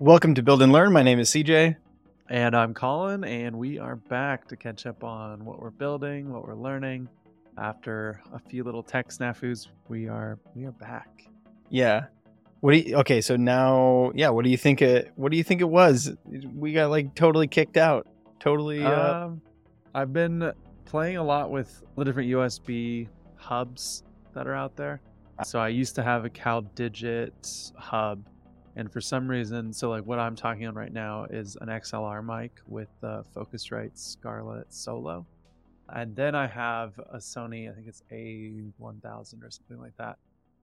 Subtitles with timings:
[0.00, 0.92] Welcome to Build and Learn.
[0.92, 1.74] My name is CJ.
[2.28, 6.46] And I'm Colin, and we are back to catch up on what we're building, what
[6.46, 7.08] we're learning.
[7.56, 11.26] After a few little tech snafus, we are we are back.
[11.70, 12.04] Yeah.
[12.60, 15.44] What do you, okay, so now yeah, what do you think it what do you
[15.44, 16.12] think it was?
[16.26, 18.06] We got like totally kicked out.
[18.38, 19.24] Totally uh...
[19.24, 19.40] um,
[19.94, 20.52] I've been
[20.84, 24.02] playing a lot with the different USB hubs
[24.34, 25.00] that are out there.
[25.42, 28.22] So I used to have a CalDigit hub
[28.76, 32.24] and for some reason so like what i'm talking on right now is an xlr
[32.24, 35.26] mic with the focusrite scarlett solo.
[35.88, 40.16] And then i have a sony i think it's a1000 or something like that.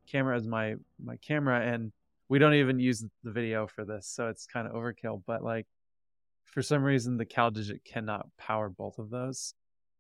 [0.09, 1.91] Camera as my my camera and
[2.29, 5.65] we don't even use the video for this so it's kind of overkill but like
[6.45, 9.55] for some reason the CalDigit cannot power both of those.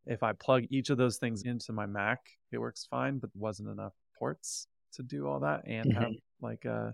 [0.05, 2.19] If i plug each of those things into my mac
[2.51, 6.03] it works fine but wasn't enough ports to do all that and mm-hmm.
[6.03, 6.93] have like a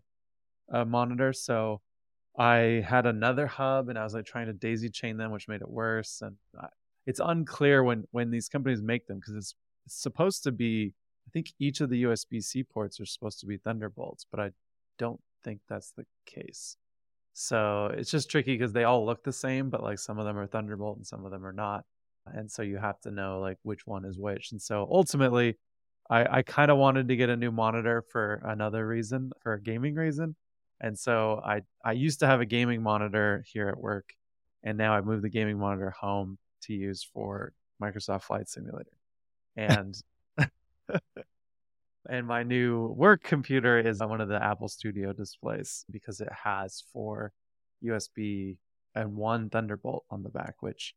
[0.71, 1.33] uh, monitor.
[1.33, 1.81] So
[2.37, 5.61] I had another hub and I was like trying to daisy chain them, which made
[5.61, 6.21] it worse.
[6.21, 6.67] And I,
[7.05, 10.93] it's unclear when when these companies make them because it's, it's supposed to be.
[11.27, 14.49] I think each of the USB C ports are supposed to be Thunderbolts, but I
[14.97, 16.75] don't think that's the case.
[17.33, 20.37] So it's just tricky because they all look the same, but like some of them
[20.37, 21.85] are Thunderbolt and some of them are not.
[22.25, 24.51] And so you have to know like which one is which.
[24.51, 25.57] And so ultimately,
[26.09, 29.61] I, I kind of wanted to get a new monitor for another reason, for a
[29.61, 30.35] gaming reason.
[30.81, 34.13] And so I I used to have a gaming monitor here at work,
[34.63, 38.91] and now I moved the gaming monitor home to use for Microsoft Flight Simulator.
[39.55, 39.95] And
[42.09, 46.83] and my new work computer is one of the Apple Studio displays because it has
[46.93, 47.33] four
[47.83, 48.57] USB
[48.95, 50.95] and one Thunderbolt on the back, which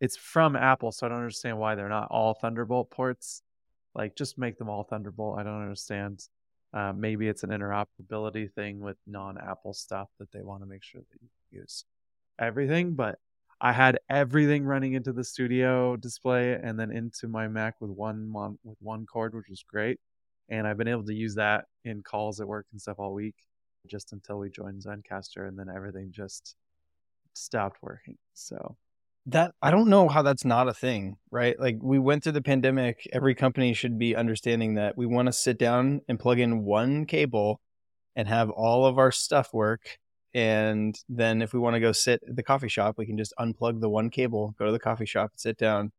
[0.00, 3.42] it's from Apple, so I don't understand why they're not all Thunderbolt ports.
[3.94, 5.38] Like, just make them all Thunderbolt.
[5.38, 6.22] I don't understand.
[6.74, 11.00] Uh, maybe it's an interoperability thing with non-Apple stuff that they want to make sure
[11.00, 11.84] that you use
[12.38, 12.94] everything.
[12.94, 13.18] But
[13.60, 18.28] I had everything running into the studio display and then into my Mac with one
[18.28, 19.98] mon- with one cord, which was great.
[20.48, 23.34] And I've been able to use that in calls at work and stuff all week,
[23.86, 26.54] just until we joined Zencastr, and then everything just
[27.32, 28.18] stopped working.
[28.34, 28.76] So
[29.26, 31.58] that I don't know how that's not a thing, right?
[31.58, 35.32] Like we went through the pandemic, every company should be understanding that we want to
[35.32, 37.60] sit down and plug in one cable
[38.14, 39.98] and have all of our stuff work
[40.36, 43.32] and then if we want to go sit at the coffee shop, we can just
[43.40, 45.92] unplug the one cable, go to the coffee shop and sit down.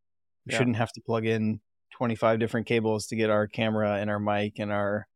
[0.46, 0.60] We yeah.
[0.60, 1.60] shouldn't have to plug in
[1.94, 5.08] 25 different cables to get our camera and our mic and our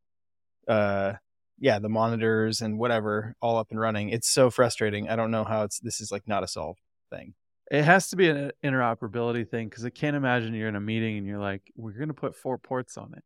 [0.67, 1.13] uh
[1.59, 4.09] yeah, the monitors and whatever all up and running.
[4.09, 5.07] It's so frustrating.
[5.07, 6.79] I don't know how it's this is like not a solved
[7.11, 7.35] thing.
[7.71, 11.17] It has to be an interoperability thing because I can't imagine you're in a meeting
[11.17, 13.23] and you're like, we're going to put four ports on it.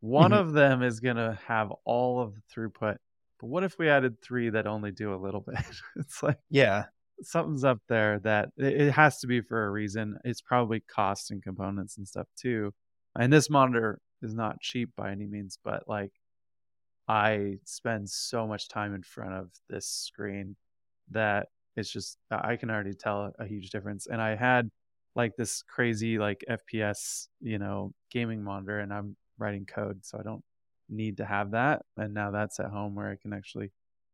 [0.00, 0.40] One mm-hmm.
[0.40, 2.98] of them is going to have all of the throughput.
[3.40, 5.64] But what if we added three that only do a little bit?
[5.96, 6.84] it's like, yeah,
[7.22, 10.18] something's up there that it has to be for a reason.
[10.22, 12.74] It's probably cost and components and stuff too.
[13.18, 16.12] And this monitor is not cheap by any means, but like
[17.08, 20.56] I spend so much time in front of this screen
[21.10, 21.48] that
[21.78, 24.06] it's just I can already tell a huge difference.
[24.06, 24.70] And I had
[25.14, 30.22] like this crazy like FPS, you know, gaming monitor, and I'm writing code, so I
[30.22, 30.42] don't
[30.88, 31.82] need to have that.
[31.96, 33.70] And now that's at home where I can actually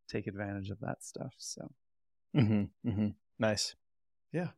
[0.08, 1.34] take advantage of that stuff.
[1.38, 1.70] So,
[2.36, 3.08] mm-hmm, mm-hmm.
[3.38, 3.75] nice.
[4.32, 4.48] Yeah,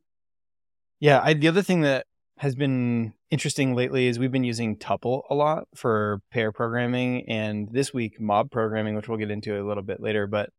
[1.01, 1.21] yeah.
[1.23, 2.07] I the other thing that
[2.39, 7.69] has been interesting lately is we've been using Tuple a lot for pair programming, and
[7.71, 10.27] this week mob programming, which we'll get into a little bit later.
[10.27, 10.51] But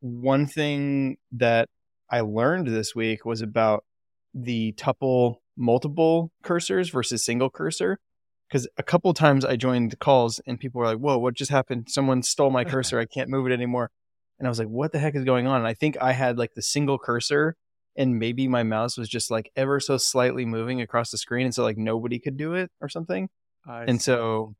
[0.00, 1.68] one thing that
[2.14, 3.82] I learned this week was about
[4.32, 7.98] the tuple multiple cursors versus single cursor.
[8.48, 11.88] Because a couple times I joined calls and people were like, "Whoa, what just happened?
[11.90, 13.00] Someone stole my cursor.
[13.00, 13.90] I can't move it anymore."
[14.38, 16.38] And I was like, "What the heck is going on?" And I think I had
[16.38, 17.56] like the single cursor,
[17.96, 21.54] and maybe my mouse was just like ever so slightly moving across the screen, and
[21.54, 23.28] so like nobody could do it or something.
[23.66, 24.04] I and see.
[24.04, 24.54] so,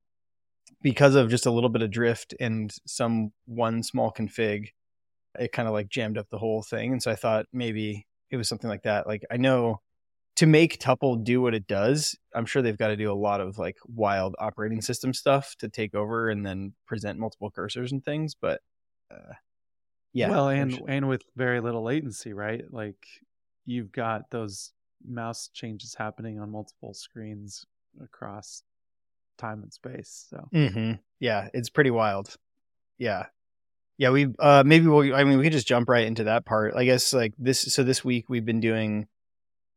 [0.83, 4.71] because of just a little bit of drift and some one small config,
[5.39, 6.93] it kind of like jammed up the whole thing.
[6.93, 9.07] And so I thought maybe it was something like that.
[9.07, 9.81] Like I know
[10.37, 13.41] to make Tuple do what it does, I'm sure they've got to do a lot
[13.41, 18.05] of like wild operating system stuff to take over and then present multiple cursors and
[18.05, 18.35] things.
[18.35, 18.61] But
[19.13, 19.35] uh,
[20.13, 20.87] yeah, well, and sure.
[20.89, 22.65] and with very little latency, right?
[22.71, 23.07] Like
[23.65, 24.73] you've got those
[25.07, 27.65] mouse changes happening on multiple screens
[28.03, 28.63] across
[29.39, 30.27] time and space.
[30.31, 30.93] So mm-hmm.
[31.21, 32.35] yeah, it's pretty wild.
[32.99, 33.27] Yeah,
[33.99, 36.75] yeah, we uh maybe we'll I mean we could just jump right into that part.
[36.77, 39.07] I guess like this so this week we've been doing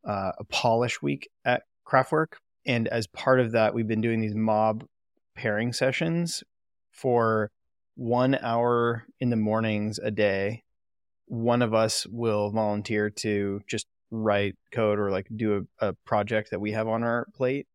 [0.08, 2.34] uh, a polish week at Craftwork
[2.66, 4.86] and as part of that we've been doing these mob
[5.36, 6.44] pairing sessions
[6.92, 7.52] for
[7.96, 10.64] 1 hour in the mornings a day.
[11.26, 16.52] One of us will volunteer to just write code or like do a, a project
[16.52, 17.68] that we have on our plate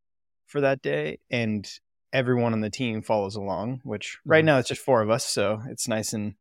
[0.46, 1.18] for that day.
[1.30, 1.68] And
[2.12, 4.46] everyone on the team follows along which right mm-hmm.
[4.46, 6.34] now it's just four of us so it's nice and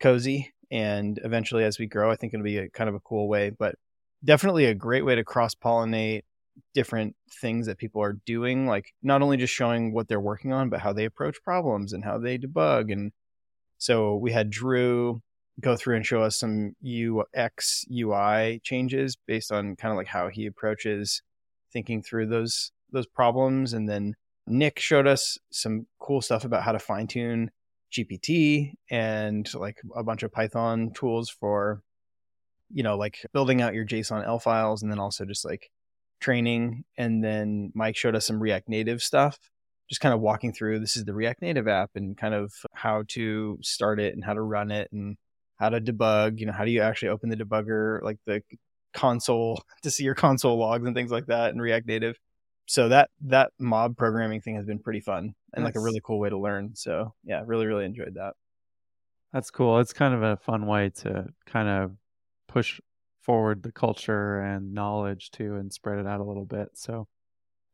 [0.00, 0.52] cozy.
[0.72, 3.50] And eventually as we grow i think it'll be a kind of a cool way
[3.50, 3.74] but
[4.24, 6.22] definitely a great way to cross pollinate
[6.74, 8.66] different things that people are doing.
[8.66, 12.04] Like not only just showing what they're working on but how they approach problems and
[12.04, 12.92] how they debug.
[12.92, 13.12] And
[13.78, 15.22] so we had drew
[15.60, 16.74] go through and show us some
[17.36, 21.20] ux ui changes based on kind of like how he approaches
[21.70, 23.72] thinking through those those problems.
[23.72, 24.14] And then
[24.50, 27.50] Nik showed us some cool stuff about how to fine tune
[27.92, 31.82] gpt and like a bunch of python tools for
[32.72, 35.72] you know like building out your json l files and then also just like
[36.20, 39.38] training and then Mike showed us some React Native stuff,
[39.88, 43.04] just kind of walking through this is the React Native app and kind of how
[43.08, 45.16] to start it and how to run it and
[45.56, 48.42] how to debug, you know, how do you actually open the debugger like the
[48.94, 52.18] console to see your console logs and things like that in React Native.
[52.70, 56.20] So that that mob programming thing has been pretty fun and like a really cool
[56.20, 56.76] way to learn.
[56.76, 58.34] So, yeah, really really enjoyed that.
[59.32, 59.80] That's cool.
[59.80, 61.96] It's kind of a fun way to kind of
[62.46, 62.80] push
[63.22, 66.68] forward the culture and knowledge too and spread it out a little bit.
[66.74, 67.08] So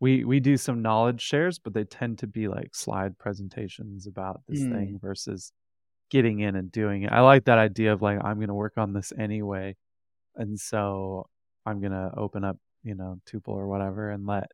[0.01, 4.41] we we do some knowledge shares, but they tend to be like slide presentations about
[4.49, 4.73] this mm.
[4.73, 5.53] thing versus
[6.09, 7.13] getting in and doing it.
[7.13, 9.77] I like that idea of like I'm going to work on this anyway.
[10.37, 11.29] And so
[11.67, 14.47] I'm going to open up, you know, Tuple or whatever and let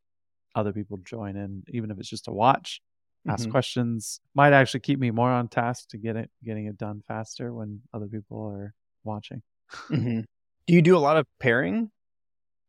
[0.54, 2.80] other people join in even if it's just to watch,
[3.28, 3.52] ask mm-hmm.
[3.52, 4.20] questions.
[4.34, 7.80] Might actually keep me more on task to get it getting it done faster when
[7.92, 9.42] other people are watching.
[9.88, 10.20] Mm-hmm.
[10.66, 11.90] Do you do a lot of pairing?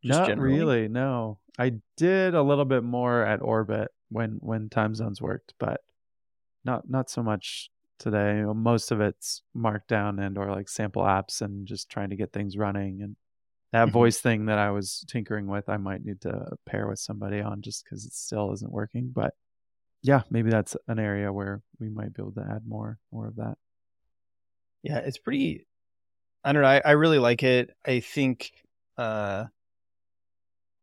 [0.04, 0.58] Not generally?
[0.58, 0.88] really.
[0.88, 5.82] No, I did a little bit more at Orbit when when time zones worked, but
[6.66, 7.70] not not so much
[8.00, 8.44] today.
[8.44, 12.58] Most of it's markdown and or like sample apps and just trying to get things
[12.58, 13.02] running.
[13.02, 13.16] And
[13.74, 13.92] that mm-hmm.
[13.94, 17.62] voice thing that I was tinkering with, I might need to pair with somebody on
[17.62, 19.12] just because it still isn't working.
[19.14, 19.34] But
[20.04, 23.36] yeah, maybe that's an area where we might be able to add more more of
[23.38, 23.56] that.
[24.84, 25.66] Yeah, it's pretty
[26.44, 26.68] I don't know.
[26.68, 27.72] I, I really like it.
[27.86, 28.52] I think
[28.98, 29.46] uh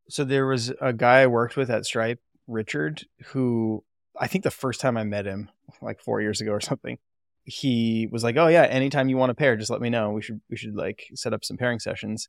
[0.09, 3.85] so there was a guy I worked with at Stripe, Richard, who
[4.19, 5.49] I think the first time I met him,
[5.81, 6.99] like four years ago or something,
[7.45, 10.11] he was like, "Oh yeah, anytime you want to pair, just let me know.
[10.11, 12.29] We should we should like set up some pairing sessions."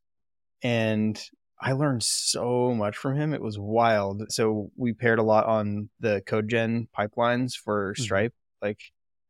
[0.64, 1.22] And
[1.62, 3.34] I learned so much from him.
[3.34, 4.24] It was wild.
[4.32, 8.02] So we paired a lot on the CodeGen pipelines for mm-hmm.
[8.02, 8.32] Stripe.
[8.32, 8.68] Mm-hmm.
[8.68, 8.80] Like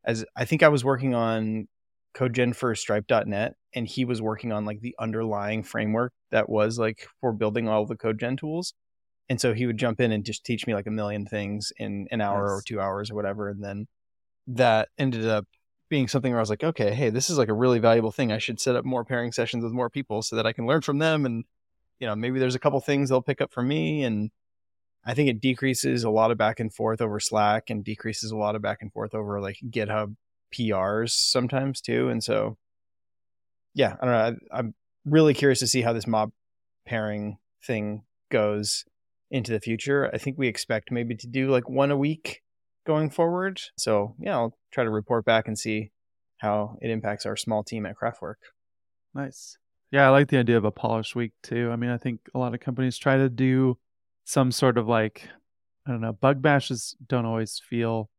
[0.05, 1.67] as I think I was working on
[2.15, 7.07] CodeGen for Stripe.net, and he was working on like the underlying framework that was like
[7.19, 8.73] for building all the CodeGen tools.
[9.29, 12.07] And so he would jump in and just teach me like a million things in
[12.11, 13.47] an hour or two hours or whatever.
[13.47, 13.87] And then
[14.47, 15.45] that ended up
[15.91, 18.31] being something where I was like, okay, hey, this is like a really valuable thing.
[18.31, 20.81] I should set up more pairing sessions with more people so that I can learn
[20.81, 21.25] from them.
[21.25, 21.43] And,
[21.99, 24.03] you know, maybe there's a couple things they'll pick up from me.
[24.03, 24.31] And
[25.05, 28.37] I think it decreases a lot of back and forth over Slack and decreases a
[28.37, 30.15] lot of back and forth over like GitHub
[30.55, 32.07] PRs sometimes too.
[32.07, 32.57] And so,
[33.73, 34.37] yeah, I don't know.
[34.53, 34.73] I, I'm
[35.05, 36.31] really curious to see how this mob
[36.87, 38.85] pairing thing goes
[39.29, 40.09] into the future.
[40.13, 42.41] I think we expect maybe to do like one a week
[42.85, 43.61] going forward.
[43.77, 45.91] So, yeah, I'll try to report back and see
[46.37, 48.35] how it impacts our small team at Craftwork.
[49.13, 49.57] Nice.
[49.91, 51.69] Yeah, I like the idea of a polish week too.
[51.71, 53.77] I mean, I think a lot of companies try to do
[54.23, 55.27] some sort of like,
[55.85, 58.09] I don't know, bug bashes don't always feel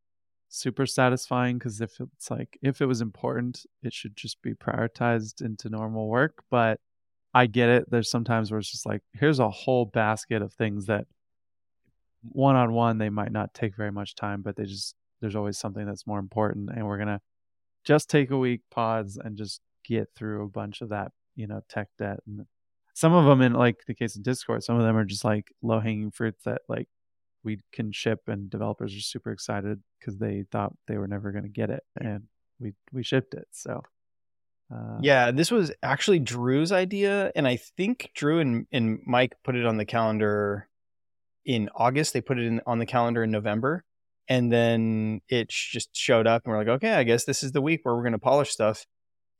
[0.52, 5.40] super satisfying because if it's like if it was important it should just be prioritized
[5.40, 6.78] into normal work but
[7.33, 10.85] i get it there's sometimes where it's just like here's a whole basket of things
[10.85, 11.07] that
[12.23, 15.59] one on one they might not take very much time but they just there's always
[15.59, 17.21] something that's more important and we're gonna
[17.85, 21.61] just take a week pause and just get through a bunch of that you know
[21.69, 22.47] tech debt and
[22.95, 25.52] some of them in like the case of discord some of them are just like
[25.62, 26.88] low hanging fruits that like
[27.45, 31.43] we can ship and developers are super excited because they thought they were never going
[31.43, 32.25] to get it and
[32.61, 33.83] we we shipped it so
[34.73, 39.57] uh, yeah this was actually drew's idea and i think drew and, and mike put
[39.57, 40.69] it on the calendar
[41.45, 43.85] in august they put it in on the calendar in november
[44.29, 47.63] and then it just showed up and we're like okay i guess this is the
[47.63, 48.87] week where we're going to polish stuff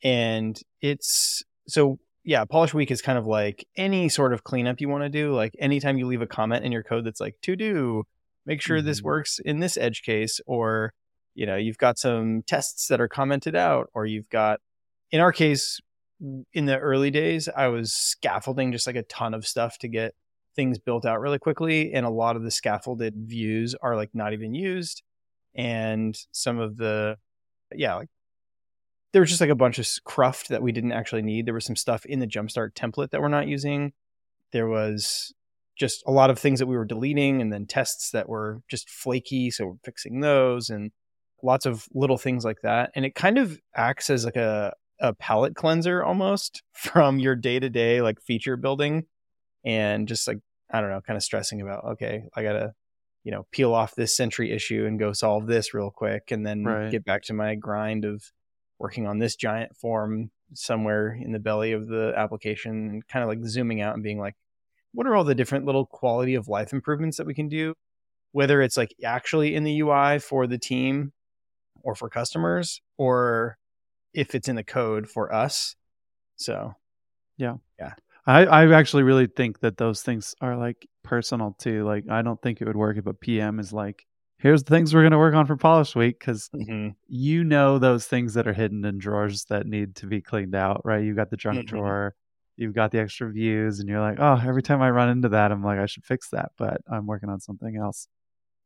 [0.03, 4.89] and it's so yeah, polish week is kind of like any sort of cleanup you
[4.89, 5.35] want to do.
[5.35, 8.05] Like anytime you leave a comment in your code that's like to do,
[8.47, 8.87] make sure mm-hmm.
[8.87, 10.93] this works in this edge case, or
[11.35, 14.61] you know, you've got some tests that are commented out, or you've got
[15.11, 15.81] in our case,
[16.53, 20.15] in the early days, I was scaffolding just like a ton of stuff to get
[20.55, 21.93] things built out really quickly.
[21.93, 25.03] And a lot of the scaffolded views are like not even used.
[25.55, 27.17] And some of the
[27.75, 28.09] yeah, like
[29.13, 31.47] there was just like a bunch of cruft that we didn't actually need.
[31.47, 33.93] There was some stuff in the Jumpstart template that we're not using.
[34.53, 35.33] There was
[35.79, 38.89] just a lot of things that we were deleting and then tests that were just
[38.89, 39.51] flaky.
[39.51, 40.93] So we're fixing those and
[41.43, 42.91] lots of little things like that.
[42.95, 47.59] And it kind of acts as like a, a palette cleanser almost from your day
[47.59, 49.05] to day like feature building
[49.65, 50.39] and just like,
[50.71, 52.75] I don't know, kind of stressing about, okay, I got to,
[53.25, 56.65] you know, peel off this Sentry issue and go solve this real quick and then
[56.65, 56.91] Right.
[56.91, 58.25] get back to my grind of
[58.79, 63.29] working on this giant form somewhere in the belly of the application and kind of
[63.29, 64.35] like zooming out and being like,
[64.93, 67.75] what are all the different little quality of life improvements that we can do?
[68.33, 71.13] Whether it's like actually in the UI for the team
[71.83, 73.57] or for customers, or
[74.15, 75.75] if it's in the code for us.
[76.37, 76.75] So,
[78.27, 81.85] I, I actually really think that those things are like personal too.
[81.85, 84.07] Like I don't think it would work if a PM is like,
[84.39, 88.07] here's the things we're gonna work on for polish week because mhm, you know those
[88.07, 91.05] things that are hidden in drawers that need to be cleaned out, right?
[91.05, 91.67] You've got the junk Mhm.
[91.67, 92.15] drawer,
[92.57, 95.53] you've got the extra views, and you're like, oh, every time I run into that,
[95.53, 98.09] I'm like, I should fix that, but I'm working on something else.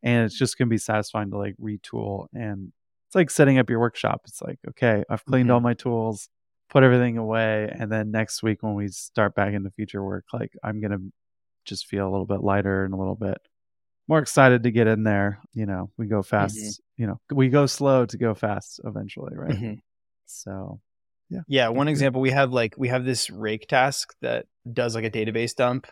[0.03, 2.27] And it's just gonna be satisfying to like retool.
[2.35, 2.73] And
[3.09, 4.23] it's like setting up your workshop.
[4.27, 5.53] It's like, okay, I've cleaned Mhm.
[5.53, 6.29] all my tools,
[6.71, 10.53] put everything away, and then next week when we start back into feature work, like
[10.63, 10.99] I'm gonna
[11.65, 13.39] just feel a little bit lighter and a little bit
[14.09, 15.41] more excited to get in there.
[15.55, 16.81] You know, we go fast.
[16.97, 19.55] You know, we go slow to go fast eventually, right?
[19.55, 19.81] mhm.
[20.27, 20.81] So
[21.29, 25.05] Yeah, yeah one example we have like we have this rake task that does like
[25.05, 25.87] a database dump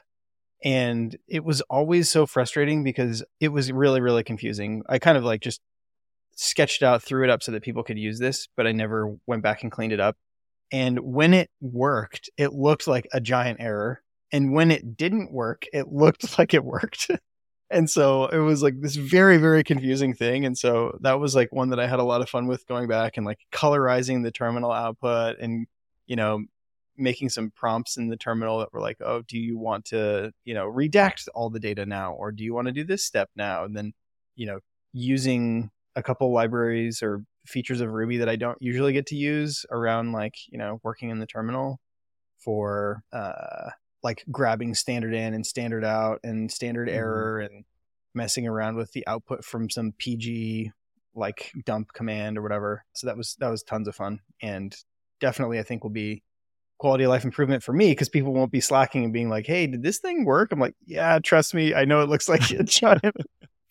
[0.64, 4.82] and it was always so frustrating because it was really really confusing.
[4.88, 5.60] I kind of like just
[6.36, 9.42] sketched out, threw it up so that people could use this, but I never went
[9.42, 10.16] back and cleaned it up.
[10.74, 14.02] And when it worked, it looked like a giant error.
[14.32, 17.12] And when it didn't work, it looked like it worked.
[17.70, 20.44] and so it was like this very, very confusing thing.
[20.44, 22.88] And so that was like one that I had a lot of fun with going
[22.88, 25.68] back and like colorizing the terminal output and,
[26.08, 26.44] you know,
[26.96, 30.54] making some prompts in the terminal that were like, oh, do you want to, you
[30.54, 32.14] know, redact all the data now?
[32.14, 33.62] Or do you want to do this step now?
[33.62, 33.92] And then,
[34.34, 34.58] you know,
[34.92, 39.64] using a couple libraries or features of Ruby that I don't usually get to use
[39.70, 41.80] around like, you know, working in the terminal
[42.38, 43.70] for uh
[44.02, 46.94] like grabbing standard in and standard out and standard Mhm.
[46.94, 47.64] error and
[48.14, 50.72] messing around with the output from some PG
[51.14, 52.84] like dump command or whatever.
[52.94, 54.76] So that was that was tons of fun and
[55.20, 56.22] definitely I think will be
[56.78, 59.66] quality of life improvement for me because people won't be slacking and being like, "Hey,
[59.66, 62.64] did this thing work?" I'm like, "Yeah, trust me, I know it looks like a
[62.64, 63.16] giant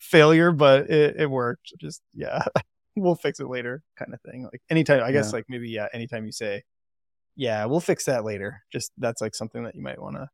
[0.04, 1.72] failure, but it, it worked.
[1.80, 2.44] Just yeah,
[2.96, 4.44] we'll fix it later, kind of thing.
[4.44, 5.38] Like anytime, I guess, Yeah.
[5.38, 6.62] like maybe yeah, anytime you say,
[7.36, 10.28] "Yeah, we'll fix that later," just that's like something that you might want to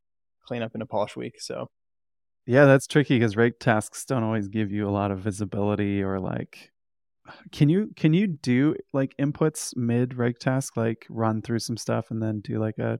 [0.47, 1.35] clean up in a polish week.
[1.39, 1.67] So
[2.45, 6.19] yeah, that's tricky because rake tasks don't always give you a lot of visibility or
[6.19, 6.71] like
[7.51, 12.11] can you can you do like inputs mid rake task like run through some stuff
[12.11, 12.99] and then do like a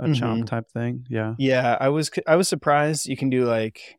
[0.00, 0.46] a chomp Mhm.
[0.46, 3.98] type thing yeah yeah, I was I was surprised you can do like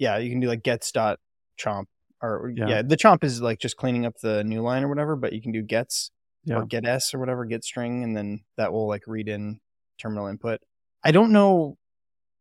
[0.00, 1.20] yeah, you can do like gets dot
[1.56, 1.84] chomp
[2.20, 2.68] or Yeah.
[2.68, 2.82] yeah.
[2.82, 5.52] the chomp is like just cleaning up the new line or whatever, but you can
[5.52, 6.10] do gets
[6.44, 9.60] yeah or get s or whatever get string and then that will like read in
[9.98, 10.58] terminal input
[11.04, 11.76] i don't know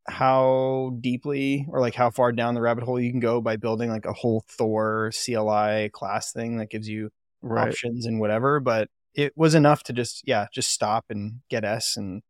[0.07, 3.89] how deeply or like how far down the rabbit hole you can go by building
[3.89, 7.09] like a whole thor cli class thing that gives you
[7.41, 11.65] right options and whatever but it was enough to just yeah just stop and get
[11.65, 12.21] s and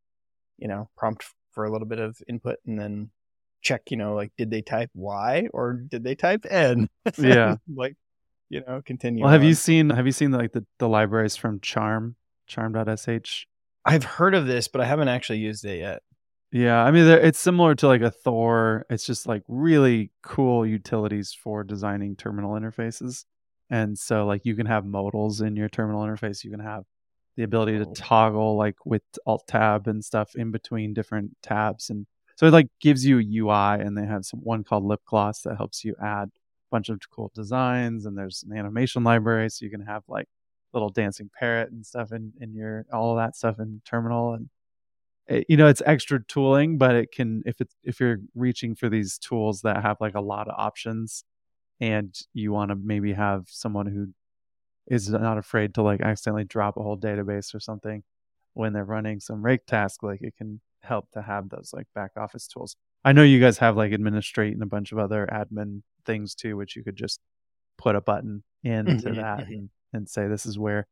[0.57, 3.12] you know prompt for a little bit of input and then
[3.62, 6.88] check you know like did they type y or did they type n
[7.18, 7.56] Yeah.
[7.75, 7.96] like
[8.50, 11.60] you know continue well have you seen have you seen like the, the libraries from
[11.60, 12.16] charm
[12.48, 13.46] charm.sh
[13.86, 16.01] i've heard of this but i haven't actually used it yet
[16.51, 18.86] Yeah, I mean, it's similar to like a Thor.
[18.89, 23.25] It's just like really cool utilities for designing terminal interfaces.
[23.70, 26.44] And so, like, you can have modals in your terminal interface.
[26.44, 26.86] You can have
[27.38, 27.94] the ability to Oh.
[27.96, 31.92] toggle like with Alt Tab and stuff in between different tabs.
[31.92, 32.08] And
[32.39, 33.77] so it like gives you a UI.
[33.77, 36.31] And they have some one called Lip Gloss that helps you add a
[36.72, 38.05] bunch of cool designs.
[38.05, 40.27] And there's an animation library, so you can have like
[40.74, 44.50] little dancing parrot and stuff in in your all that stuff in terminal and
[45.27, 48.89] it- you know it's extra tooling but it can if it's if you're reaching for
[48.89, 51.24] these tools that have like a lot of options
[51.81, 54.10] and you want to maybe have someone who
[54.88, 58.03] is not afraid to like accidentally drop a whole database or something
[58.53, 62.12] when they're running some rake task like it can help to have those like back
[62.17, 65.81] office tools i know you guys have like administrate and a bunch of other admin
[66.05, 67.19] things too which you could just
[67.77, 70.86] put a button into Mhm, that and, and say this is where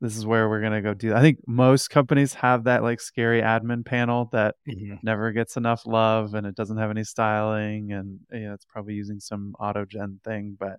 [0.00, 1.10] this is where we're gonna go do.
[1.10, 1.18] That.
[1.18, 4.98] I think most companies have that like scary admin panel that Mhm.
[5.02, 8.94] never gets enough love and it doesn't have any styling and you know it's probably
[8.94, 10.56] using some auto gen thing.
[10.58, 10.76] But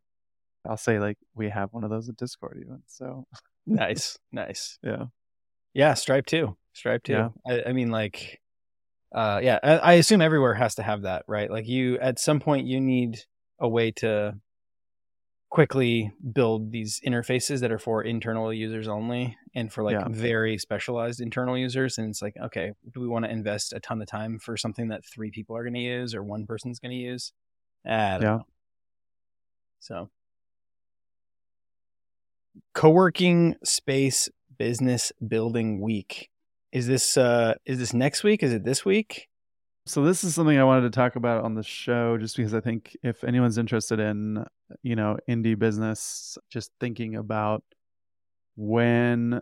[0.68, 2.84] I'll say like we have one of those at Discord even.
[2.88, 3.26] So
[3.66, 4.78] nice, nice.
[4.84, 5.06] Yeah.
[5.74, 6.58] Yeah, Stripe too.
[6.74, 7.14] Stripe too.
[7.14, 7.30] Yeah.
[7.48, 8.40] I, I mean, like,
[9.14, 9.60] uh, yeah.
[9.64, 11.50] I, I assume everywhere has to have that, right?
[11.50, 13.20] Like, you at some point you need
[13.60, 14.36] a way to
[15.50, 20.08] quickly build these interfaces that are for internal users only and for like Yeah.
[20.10, 24.02] very specialized internal users and it's like okay do we want to invest a ton
[24.02, 26.92] of time for something that three people are going to use or one person's going
[26.92, 27.32] to use
[27.86, 28.28] I don't Yeah.
[28.38, 28.46] know.
[29.80, 30.10] so
[32.74, 36.30] co-working space business building week
[36.76, 39.30] is this uh is this next week is it this week
[39.88, 42.60] So this is something I wanted to talk about on the show just because I
[42.60, 44.44] think if anyone's interested in,
[44.82, 47.64] you know, indie business, just thinking about
[48.56, 49.42] when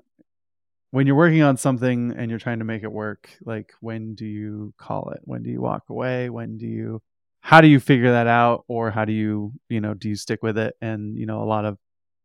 [0.92, 4.26] when you're working on something and you're trying to make it work, like when do
[4.26, 5.22] you call it?
[5.24, 6.30] When do you walk away?
[6.30, 7.02] When do you
[7.42, 10.42] how do you figure that out or how do you, you know, do you stick
[10.44, 10.76] with it?
[10.82, 11.78] And, you know, a lot of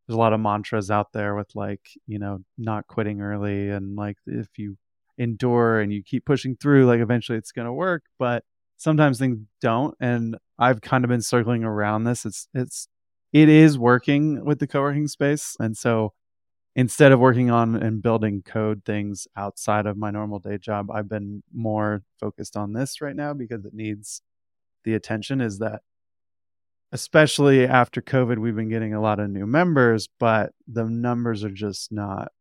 [0.07, 3.97] there's a lot of mantras out there with like, you know, not quitting early and
[3.97, 4.77] like if you
[5.19, 8.05] endure and you keep pushing through, like eventually it's going to work.
[8.19, 8.45] But
[8.77, 9.95] sometimes things don't.
[10.01, 12.25] And I've kind of been circling around this.
[12.25, 12.89] It's, it's,
[13.33, 15.57] it is working with the co working space.
[15.61, 16.15] And so
[16.75, 21.09] instead of working on and building code things outside of my normal day job, I've
[21.09, 24.23] been more focused on this right now because it needs
[24.85, 25.41] the attention.
[25.41, 25.83] Is that
[26.93, 31.51] especially after COVID, we've been getting a lot of new members, but the numbers are
[31.51, 32.33] just not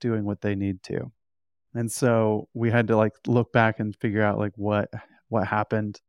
[0.00, 1.10] doing what they need to
[1.78, 4.90] and so we had to like look back and figure out like what
[5.28, 6.00] what happened.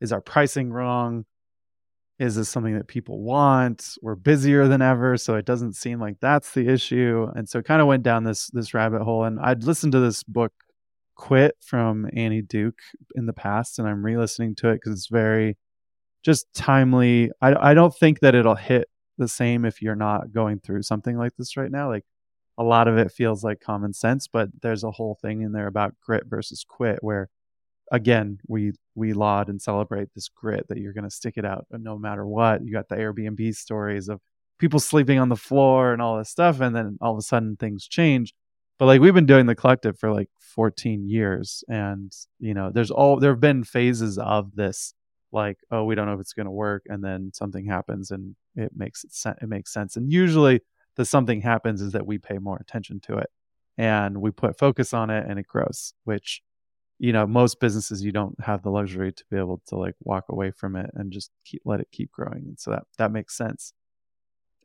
[0.00, 1.26] Is our pricing wrong?
[2.18, 3.96] Is this something that people want?
[4.02, 7.28] We're busier than ever so it doesn't seem like that's the issue.
[7.34, 10.00] And so it kind of went down this this rabbit hole and i'd listened to
[10.00, 10.52] this book
[11.14, 12.78] quit from annie duke
[13.14, 15.56] in the past and i'm re-listening to it because it's very
[16.22, 17.30] just timely.
[17.40, 21.16] I, I don't think that it'll hit the same if you're not going through something
[21.16, 22.04] like this right now like
[22.60, 25.66] a lot of it feels like common sense, but there's a whole thing in there
[25.66, 27.30] about grit versus quit where
[27.90, 31.66] again, we we laud and celebrate this grit that you're going to stick it out
[31.72, 32.62] uh, no matter what.
[32.62, 34.20] You got the Airbnb stories of
[34.58, 37.56] people sleeping on the floor and all this stuff and then all of a sudden
[37.56, 38.34] things change.
[38.78, 42.90] But like we've been doing the collective for like 14 years and you know, there's
[42.90, 44.92] all there've been phases of this
[45.32, 48.36] like oh, we don't know if it's going to work and then something happens and
[48.54, 49.96] it makes it sen- it makes sense.
[49.96, 50.60] And usually
[50.96, 53.30] that something happens is that we pay more attention to it
[53.78, 56.42] and we put focus on it and it grows which
[56.98, 60.24] you know most businesses you don't have the luxury to be able to like walk
[60.28, 63.36] away from it and just keep let it keep growing and so that that makes
[63.36, 63.72] sense.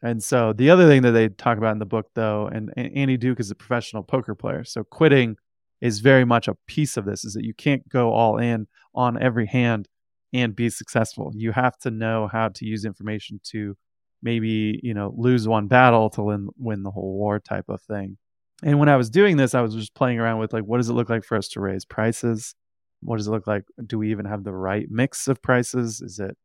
[0.04, 2.96] And so the other thing that they talk about in the book though and, and
[2.96, 5.38] annie duke is a professional poker player so quitting
[5.82, 9.22] is very much a piece of this is that you can't go all in on
[9.22, 9.88] every hand
[10.34, 11.32] and be successful.
[11.36, 13.78] You have to know how to use information to
[14.22, 18.18] maybe you know lose one battle to win win the whole war type of thing.
[18.64, 20.90] And when i was doing this i was just playing around with like what does
[20.90, 22.56] it look like for us to raise prices?
[23.02, 23.66] What does it look like?
[23.86, 26.02] Do we even have the right mix of prices?
[26.02, 26.38] Is it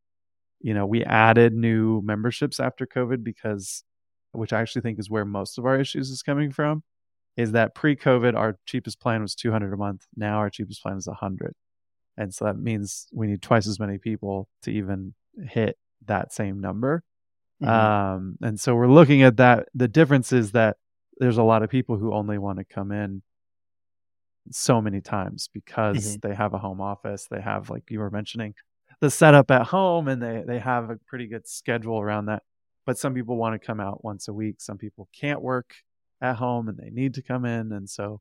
[0.61, 3.83] you know we added new memberships after covid because
[4.33, 6.83] which i actually think is where most of our issues is coming from
[7.37, 10.07] is that pre-covid our cheapest plan was 200 a month.
[10.17, 11.55] Now our cheapest plan is 100
[12.17, 15.15] and so that means we need twice as many people to even
[15.49, 17.03] hit that same number
[17.63, 17.69] Mhm.
[17.69, 19.69] um, and so we're looking at that.
[19.75, 20.77] The difference is that
[21.19, 23.23] there's a lot of people who only want to come in
[24.51, 27.27] so many times because they have a home office.
[27.31, 28.55] They have, like you were mentioning,
[29.01, 32.43] the setup at home, and they they have a pretty good schedule around that.
[32.87, 34.61] But some people want to come out once a week.
[34.61, 35.75] Some people can't work
[36.23, 38.21] at home and they need to come in, and so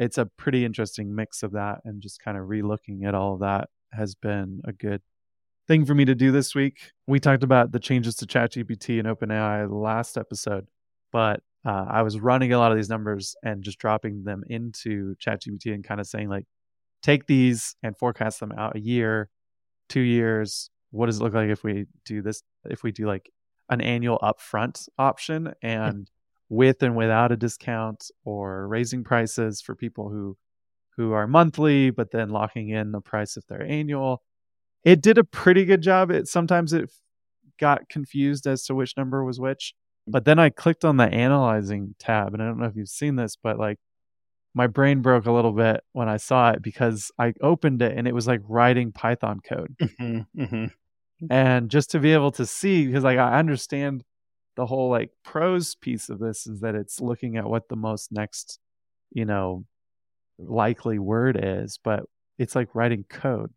[0.00, 1.80] it's a pretty interesting mix of that.
[1.84, 5.02] And just kind of relooking at all of that has been a good
[5.68, 6.92] thing for me to do this week.
[7.06, 10.66] We talked about the changes to ChatGPT and OpenAI last episode,
[11.12, 15.14] but uh, I was running a lot of these numbers and just dropping them into
[15.16, 16.46] ChatGPT and kind of saying like,
[17.02, 19.28] take these and forecast them out a year,
[19.88, 20.70] two years.
[20.90, 22.42] What does it look like if we do this?
[22.64, 23.30] If we do like
[23.68, 26.10] an annual upfront option and
[26.48, 30.36] with and without a discount or raising prices for people who
[30.96, 34.22] who are monthly but then locking in the price if they're annual
[34.84, 36.10] it did a pretty good job.
[36.10, 36.90] It sometimes it
[37.60, 39.74] got confused as to which number was which.
[40.06, 43.16] But then I clicked on the analyzing tab, and I don't know if you've seen
[43.16, 43.78] this, but like
[44.54, 48.06] my brain broke a little bit when I saw it because I opened it and
[48.08, 49.74] it was like writing Python code.
[49.80, 50.70] Mhm, mhm.
[51.30, 54.04] and just to be able to see, because like I understand
[54.56, 58.12] the whole like pros piece of this is that it's looking at what the most
[58.12, 58.58] next,
[59.12, 59.64] you know,
[60.38, 62.04] likely word is, but
[62.38, 63.52] it's like writing code.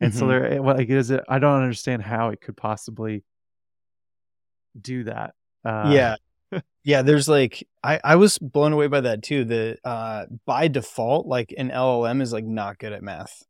[0.00, 0.28] And so Mhm.
[0.28, 1.24] there, eh, like, is it?
[1.28, 3.24] I don't understand how it could possibly
[4.80, 5.34] do that.
[5.64, 6.14] Uh, yeah
[6.84, 9.44] yeah there's like I, I was blown away by that too.
[9.44, 13.42] The uh, by default, like an LLM is like not good at math,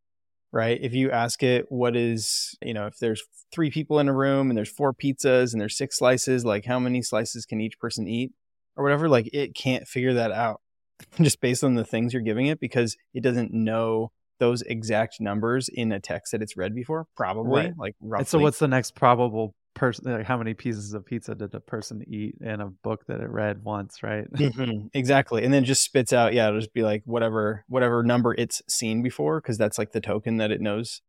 [0.53, 0.79] right?
[0.81, 4.51] If you ask it what is, you know, if there's three people in a room
[4.51, 8.09] and there's four pizzas and there's six slices, like how many slices can each person
[8.09, 8.33] eat
[8.77, 10.61] or whatever, like it can't figure that out
[11.21, 15.69] just based on the things you're giving it because it doesn't know those exact numbers
[15.69, 17.07] in a text that it's read before.
[17.17, 17.73] Probably Right.
[17.79, 18.21] like roughly.
[18.23, 20.11] And so, what's the next probable person?
[20.11, 23.31] Like, how many pieces of pizza did a person eat in a book that it
[23.31, 24.03] read once?
[24.03, 24.31] Right.
[24.33, 28.35] Mhm, exactly and then just spits out yeah it'll just be like whatever whatever number
[28.37, 31.01] it's seen before because that's like the token that it knows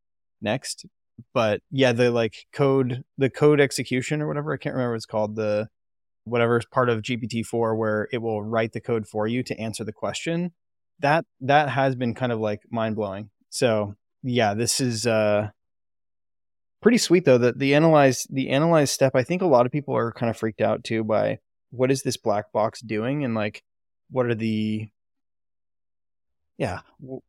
[0.41, 0.85] next
[1.33, 5.05] but yeah the like code the code execution or whatever i can't remember what it's
[5.05, 5.67] called the
[6.25, 9.83] whatever is part of gpt-4 where it will write the code for you to answer
[9.83, 10.51] the question
[10.99, 13.29] that that has been kind of like mind-blowing.
[13.49, 15.49] So yeah this is uh
[16.81, 19.95] pretty sweet though that the analyze the analyze step i think a lot of people
[19.95, 21.37] are kind of freaked out too by
[21.71, 23.63] what is this black box doing and like
[24.11, 24.89] what are the
[26.57, 27.21] yeah w-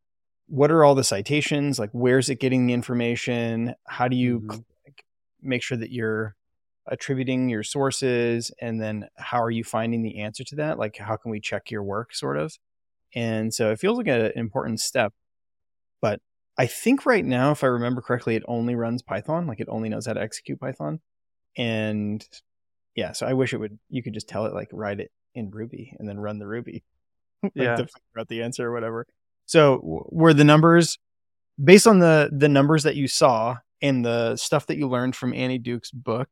[0.47, 1.79] what are all the citations?
[1.79, 3.73] Like where's it getting the information?
[3.87, 4.65] How do you Mhm.
[4.85, 5.05] like,
[5.41, 6.35] make sure that you're
[6.87, 8.51] attributing your sources?
[8.61, 10.77] And then how are you finding the answer to that?
[10.77, 12.53] Like how can we check your work sort of
[13.13, 15.13] and so it feels like an important step
[16.01, 16.19] but
[16.57, 19.89] i think right now if i remember correctly it only runs python like it only
[19.89, 20.99] knows how to execute python
[21.57, 22.25] and
[22.95, 25.49] yeah so i wish it would you could just tell it like write it in
[25.49, 26.83] ruby and then run the ruby
[27.43, 27.75] like Yeah.
[27.75, 29.05] to figure out the answer or whatever
[29.45, 30.97] so were the numbers
[31.61, 35.33] based on the the numbers that you saw and the stuff that you learned from
[35.33, 36.29] annie duke's book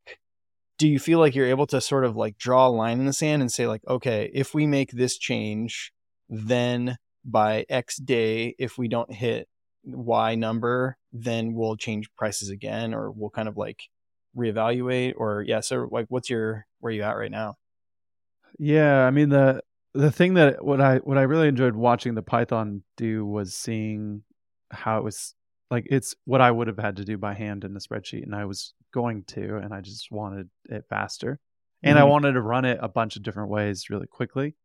[0.78, 3.14] do you feel like you're able to sort of like draw a line in the
[3.14, 5.92] sand and say like okay if we make this change
[6.30, 9.48] then by x day if we don't hit
[9.84, 13.84] y number then we'll change prices again or we'll kind of like
[14.38, 17.56] reevaluate or yeah so like what's your where you at right now
[18.58, 19.62] Yeah, I mean the
[19.94, 24.24] the thing that what I what I really enjoyed watching the Python do was seeing
[24.72, 25.36] how it was
[25.72, 28.36] like it's what I would have had to do by hand in the spreadsheet, and
[28.36, 31.40] I was going to, and I just wanted it faster,
[31.84, 32.10] and I Mhm.
[32.10, 34.56] wanted to run it a bunch of different ways really quickly.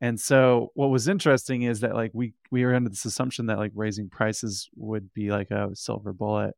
[0.00, 3.58] And so what was interesting is that like we we were under this assumption that
[3.58, 6.54] like raising prices would be like a silver bullet.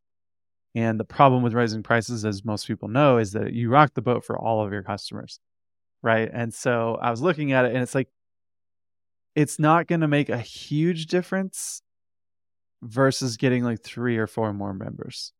[0.74, 4.02] And the problem with raising prices, as most people know, is that you rock the
[4.02, 5.40] boat for all of your customers
[6.02, 6.30] right?
[6.32, 8.08] And so I was looking at it and it's like
[9.34, 11.82] it's not going to make a huge difference
[12.82, 15.32] versus getting like 3 or 4 more members.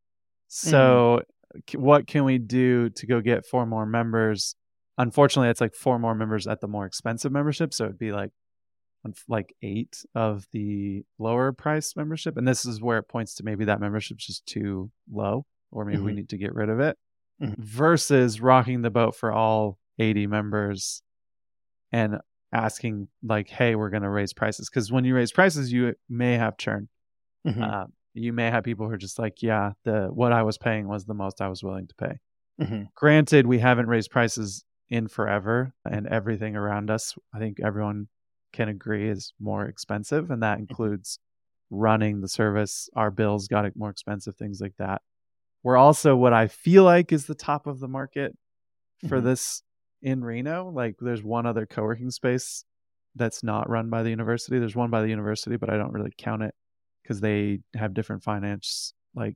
[0.51, 0.71] Mm-hmm.
[0.71, 1.23] So
[1.69, 4.55] c- what can we do to go get 4 more members?
[4.99, 8.31] Unfortunately, it's like 4 more members at the more expensive membership, so it'd be like
[9.29, 13.65] like 8 of the lower price membership and this is where it points to maybe
[13.65, 16.17] that membership's just too low or maybe we Mhm.
[16.17, 16.99] need to get rid of it
[17.41, 17.57] Mhm.
[17.59, 21.03] versus rocking the boat for all 80 members
[21.93, 22.19] and
[22.53, 26.35] asking like hey we're going to raise prices because when you raise prices you may
[26.37, 26.89] have churn
[27.47, 27.63] Mhm.
[27.63, 30.89] uh, you may have people who are just like yeah the what i was paying
[30.89, 32.19] was the most i was willing to pay
[32.61, 32.89] Mhm.
[32.95, 38.09] granted we haven't raised prices in forever and everything around us i think everyone
[38.53, 41.19] can agree is more expensive and that includes
[41.71, 45.03] running the service our bills got it more expensive things like that
[45.63, 48.35] we're also what i feel like is the top of the market
[49.09, 49.25] for Mhm.
[49.25, 49.63] this
[50.03, 52.65] in reno like there's one other co-working space
[53.17, 56.13] that's not run by the university there's one by the university but i don't really
[56.17, 56.55] count it
[57.03, 59.35] because they have different finance like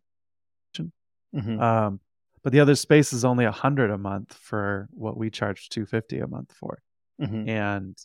[1.35, 1.61] Mhm.
[1.61, 2.01] um,
[2.45, 5.87] but the other space is only a hundred a month for what we charge two
[5.87, 6.83] fifty a month for,
[7.19, 7.47] Mhm.
[7.47, 7.97] and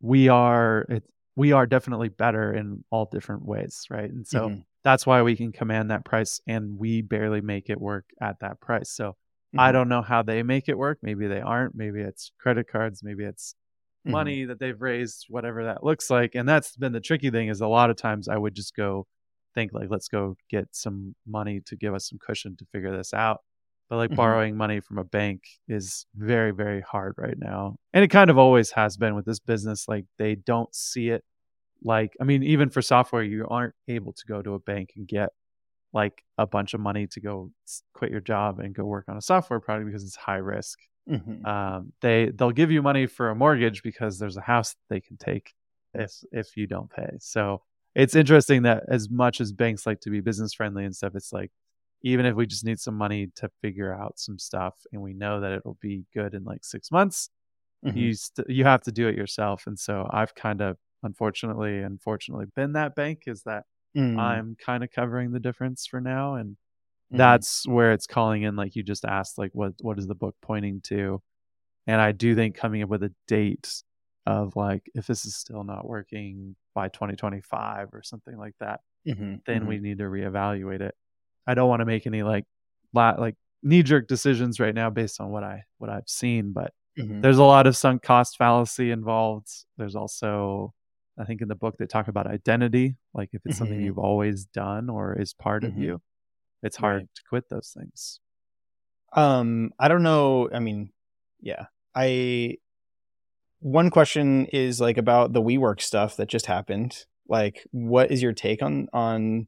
[0.00, 1.04] we are it,
[1.36, 4.10] we are definitely better in all different ways, right?
[4.10, 4.62] And so Mhm.
[4.84, 8.60] that's why we can command that price, and we barely make it work at that
[8.60, 8.90] price.
[8.90, 9.16] So
[9.58, 9.72] I Mhm.
[9.72, 10.98] don't know how they make it work.
[11.02, 11.74] Maybe they aren't.
[11.74, 13.02] Maybe it's credit cards.
[13.04, 13.54] Maybe it's
[14.04, 14.34] Mhm.
[14.34, 16.34] money that they've raised, whatever that looks like.
[16.34, 19.06] And that's been the tricky thing is a lot of times I would just go
[19.54, 23.14] think like, let's go get some money to give us some cushion to figure this
[23.14, 23.40] out.
[23.88, 24.16] But like Mhm.
[24.16, 27.76] borrowing money from a bank is very, very hard right now.
[27.92, 29.88] And it kind of always has been with this business.
[29.88, 31.24] Like they don't see it
[31.82, 35.06] like, I mean, even for software, you aren't able to go to a bank and
[35.08, 35.30] get
[35.92, 37.50] like a bunch of money to go
[37.94, 41.46] quit your job and go work on a software product because it's high risk Mhm.
[41.46, 45.16] um, they they'll give you money for a mortgage because there's a house they can
[45.16, 45.52] take
[45.94, 47.10] if if you don't pay.
[47.20, 47.62] So
[47.94, 51.32] it's interesting that as much as banks like to be business friendly and stuff, it's
[51.32, 51.50] like
[52.02, 55.40] even if we just need some money to figure out some stuff and we know
[55.40, 57.30] that it'll be good in like six months,
[57.84, 57.96] Mhm.
[57.96, 59.66] you st- you have to do it yourself.
[59.66, 63.64] And so I've kind of unfortunately, unfortunately been that bank is that
[63.96, 64.18] Mm.
[64.18, 66.56] I'm kind of covering the difference for now and
[67.12, 67.18] Mhm.
[67.18, 70.36] that's where it's calling in like you just asked like what what is the book
[70.42, 71.22] pointing to
[71.86, 73.82] and i do think coming up with a date
[74.26, 79.34] of like if this is still not working by 2025 or something like that, Mm-hmm.
[79.46, 79.66] then mm-hmm.
[79.66, 80.94] we need to reevaluate it.
[81.46, 82.44] I don't want to make any like
[82.94, 87.22] like knee jerk decisions right now based on what I what I've seen, but Mm-hmm.
[87.22, 89.48] there's a lot of sunk cost fallacy involved.
[89.78, 90.74] There's also
[91.18, 93.84] I think in the book they talk about identity, like if it's something Mhm.
[93.84, 96.00] you've always done or is part of you,
[96.62, 97.08] it's hard Right.
[97.14, 98.20] to quit those things.
[99.14, 100.48] Um, I don't know.
[100.52, 100.90] I mean,
[101.40, 101.66] yeah.
[101.94, 102.58] I
[103.62, 107.06] one question is like about the WeWork stuff that just happened.
[107.28, 109.46] Like, what is your take on on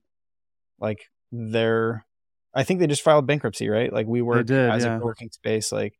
[0.80, 2.06] like their?
[2.54, 3.92] I think they just filed bankruptcy, right?
[3.92, 4.96] Like WeWork did, as yeah.
[4.96, 5.72] a co-working space.
[5.72, 5.98] Like,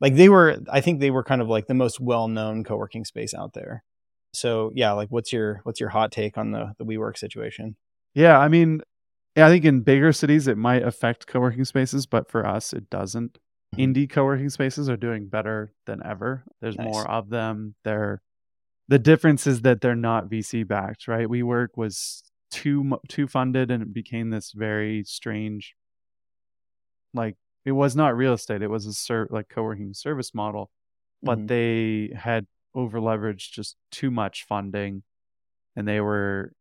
[0.00, 0.58] like they were.
[0.70, 3.82] I think they were kind of like the most well-known co-working space out there.
[4.32, 7.74] So yeah, like, what's your what's your hot take on the the WeWork situation?
[8.14, 8.82] Yeah, I mean,
[9.36, 13.38] I think in bigger cities it might affect co-working spaces, but for us it doesn't.
[13.74, 13.94] Mhm.
[13.94, 16.44] Indie co-working spaces are doing better than ever.
[16.60, 16.84] There's Nice.
[16.84, 17.74] more of them.
[17.84, 18.22] They're
[18.88, 21.28] the difference is that they're not VC backed, right?
[21.28, 25.74] WeWork was too too funded and it became this very strange
[27.14, 28.62] like it was not real estate.
[28.62, 30.70] It was a ser- like co-working service model,
[31.24, 31.48] but Mhm.
[31.48, 35.02] they had over leveraged just too much funding
[35.76, 36.54] and they were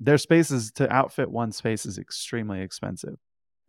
[0.00, 3.18] their spaces to outfit one space is extremely expensive.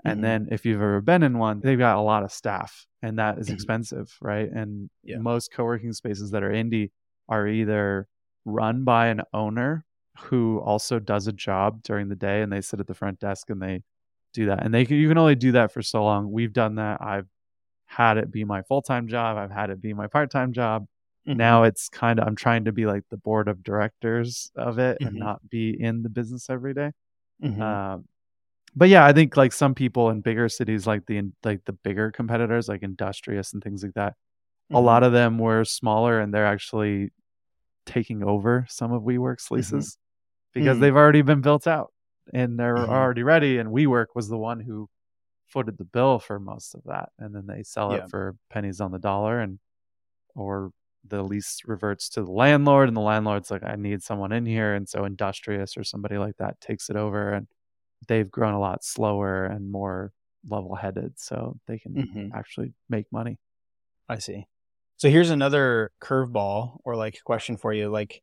[0.06, 0.24] And Mhm.
[0.24, 3.40] then if you've ever been in one, they've got a lot of staff and that
[3.40, 3.52] is Mhm.
[3.52, 4.50] expensive, right?
[4.52, 5.20] And Yeah.
[5.20, 6.92] most co-working spaces that are indie
[7.30, 8.08] are either
[8.46, 9.86] run by an owner
[10.20, 13.50] who also does a job during the day and they sit at the front desk
[13.50, 13.82] and they
[14.34, 14.64] do that.
[14.64, 16.32] And they can, you can only do that for so long.
[16.32, 17.02] We've done that.
[17.02, 17.28] I've
[17.88, 19.38] had it be my full-time job.
[19.38, 20.86] I've had it be my part-time job
[21.26, 21.38] Mhm.
[21.38, 25.00] now it's kind of i'm trying to be like the board of directors of it
[25.04, 25.20] and Mhm.
[25.20, 26.92] not be in the business every day.
[27.40, 27.62] Mhm.
[27.64, 28.06] Um,
[28.76, 32.12] but yeah i think like some people in bigger cities like the like the bigger
[32.12, 34.16] competitors like industrious and things like that
[34.72, 34.84] a Mhm.
[34.86, 37.12] lot of them were smaller and they're actually
[37.86, 39.98] taking over some of WeWork's leases
[40.54, 40.82] because Mm.
[40.82, 41.94] they've already been built out
[42.34, 42.90] and they're Mhm.
[42.90, 43.60] already ready.
[43.60, 44.90] And WeWork was the one who
[45.48, 48.06] footed the bill for most of that, and then they sell Yeah.
[48.06, 49.60] it for pennies on the dollar, and
[50.36, 50.72] or
[51.08, 54.76] the lease reverts to the landlord, and the landlord's like, "I need someone in here,"
[54.76, 57.48] and so Industrious or somebody like that takes it over, and
[58.08, 60.12] they've grown a lot slower and more
[60.48, 62.32] level-headed, so they can Mhm.
[62.34, 63.40] actually make money.
[64.08, 64.48] I see.
[64.98, 67.90] So here's another curveball or like question for you.
[67.90, 68.22] Like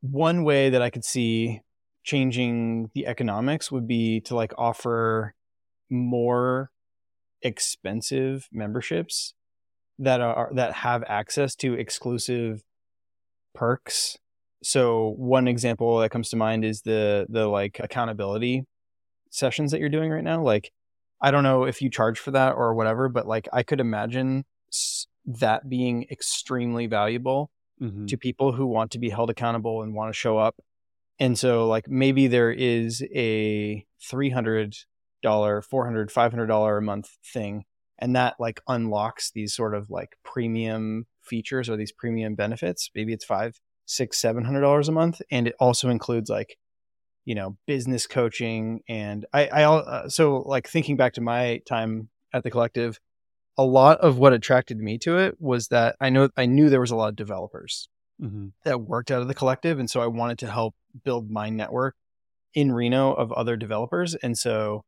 [0.00, 1.60] one way that I could see
[2.04, 5.34] changing the economics would be to like offer
[5.90, 6.70] more
[7.42, 9.34] expensive memberships
[9.98, 12.62] that are that have access to exclusive
[13.54, 14.16] perks.
[14.62, 18.64] So one example that comes to mind is the the like accountability
[19.36, 20.42] sessions that you're doing right now.
[20.42, 20.72] Like
[21.20, 24.44] I don't know if you charge for that or whatever, but like I could imagine
[25.26, 28.06] that being extremely valuable Mhm.
[28.08, 30.56] to people who want to be held accountable and want to show up.
[31.18, 34.86] And so like maybe there is a $300,
[35.24, 37.64] $400, $500 a month thing
[37.98, 42.90] and that like unlocks these sort of like premium features or these premium benefits.
[42.94, 46.58] Maybe it's five, six, seven hundred dollars a month, and it also includes like
[47.26, 52.08] you know business coaching and I I uh, so like thinking back to my time
[52.32, 52.98] at the collective,
[53.58, 56.80] a lot of what attracted me to it was that I know I knew there
[56.80, 57.88] was a lot of developers
[58.22, 58.52] Mhm.
[58.64, 61.94] that worked out of the collective and so I wanted to help build my network
[62.54, 64.84] in Reno of other developers and so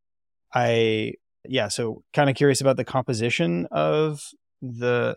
[0.55, 1.13] I
[1.45, 4.23] yeah so kind of curious about the composition of
[4.63, 5.17] the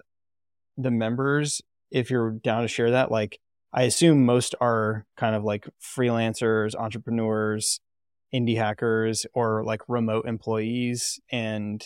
[0.77, 3.39] the members if you're down to share that like
[3.73, 7.79] I assume most are kind of like freelancers, entrepreneurs,
[8.33, 11.83] indie hackers or like remote employees and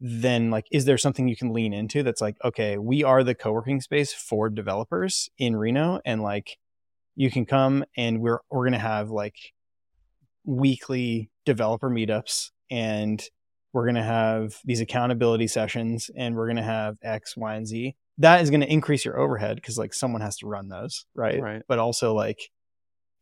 [0.00, 3.34] then like is there something you can lean into that's like okay we are the
[3.34, 6.58] co-working space for developers in Reno and like
[7.16, 9.36] you can come and we're we're going to have like
[10.44, 13.22] weekly developer meetups and
[13.72, 17.66] we're going to have these accountability sessions and we're going to have x y and
[17.66, 21.06] z that is going to increase your overhead because like someone has to run those
[21.14, 21.62] right Right.
[21.68, 22.50] but also like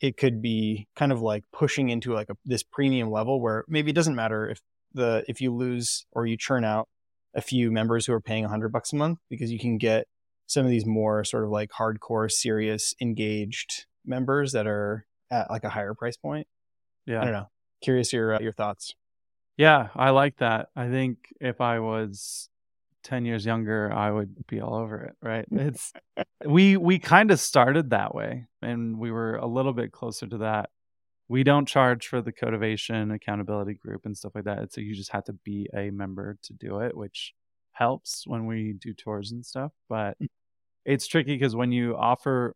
[0.00, 3.90] it could be kind of like pushing into like a, this premium level where maybe
[3.90, 4.60] it doesn't matter if
[4.94, 6.88] the if you lose or you churn out
[7.34, 10.06] a few members who are paying 100 bucks a month because you can get
[10.46, 15.64] some of these more sort of like hardcore serious engaged members that are at like
[15.64, 16.46] a higher price point
[17.06, 17.20] Yeah.
[17.22, 17.48] i don't know
[17.80, 18.94] curious your uh, your thoughts
[19.56, 20.68] Yeah, I like that.
[20.74, 22.48] I think if I was
[23.02, 25.46] 10 years younger, I would be all over it, right?
[25.50, 25.68] Mm.
[25.68, 25.92] It's
[26.44, 30.38] we we kind of started that way and we were a little bit closer to
[30.38, 30.70] that.
[31.28, 34.72] We don't charge for the Codivation accountability group and stuff like that.
[34.72, 37.32] So you just have to be a member to do it, which
[37.72, 40.28] helps when we do tours and stuff, but mm.
[40.84, 42.54] it's tricky because when you offer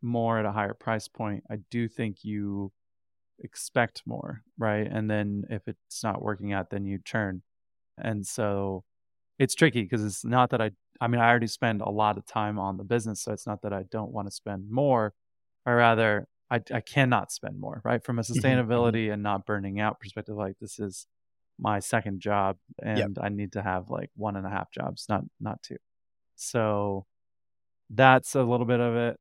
[0.00, 2.72] more at a higher price point, I do think you
[3.40, 4.86] expect more, right?
[4.86, 7.42] And then if it's not working out, then you churn.
[7.98, 8.84] And so
[9.42, 12.24] it's tricky because it's not that I, I mean, I already spend a lot of
[12.24, 13.22] time on the business.
[13.22, 15.14] So it's not that I don't want to spend more,
[15.66, 18.04] or rather, I, I cannot spend more, right?
[18.04, 18.46] From a mm-hmm, mm-hmm.
[18.46, 19.14] sustainability mm-hmm.
[19.14, 21.08] and not burning out perspective, like this is
[21.58, 23.08] my second job and yep.
[23.20, 25.78] I need to have like one and a half jobs, not not two.
[26.36, 27.06] So
[27.90, 29.18] that's a little bit of it.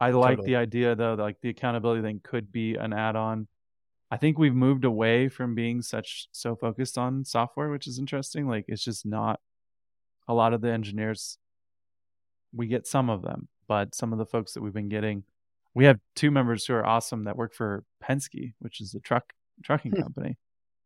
[0.00, 0.46] I like totally.
[0.46, 3.48] the idea though, like the accountability thing could be an add-on.
[4.12, 8.46] I think we've moved away from being such so focused on software, which is interesting.
[8.46, 9.40] Like it's just not
[10.28, 11.38] a lot of the engineers
[12.52, 15.24] we get some of them, but some of the folks that we've been getting,
[15.74, 19.32] we have two members who are awesome that work for Penske, which is a truck
[19.64, 20.02] trucking hmm.
[20.02, 20.36] company.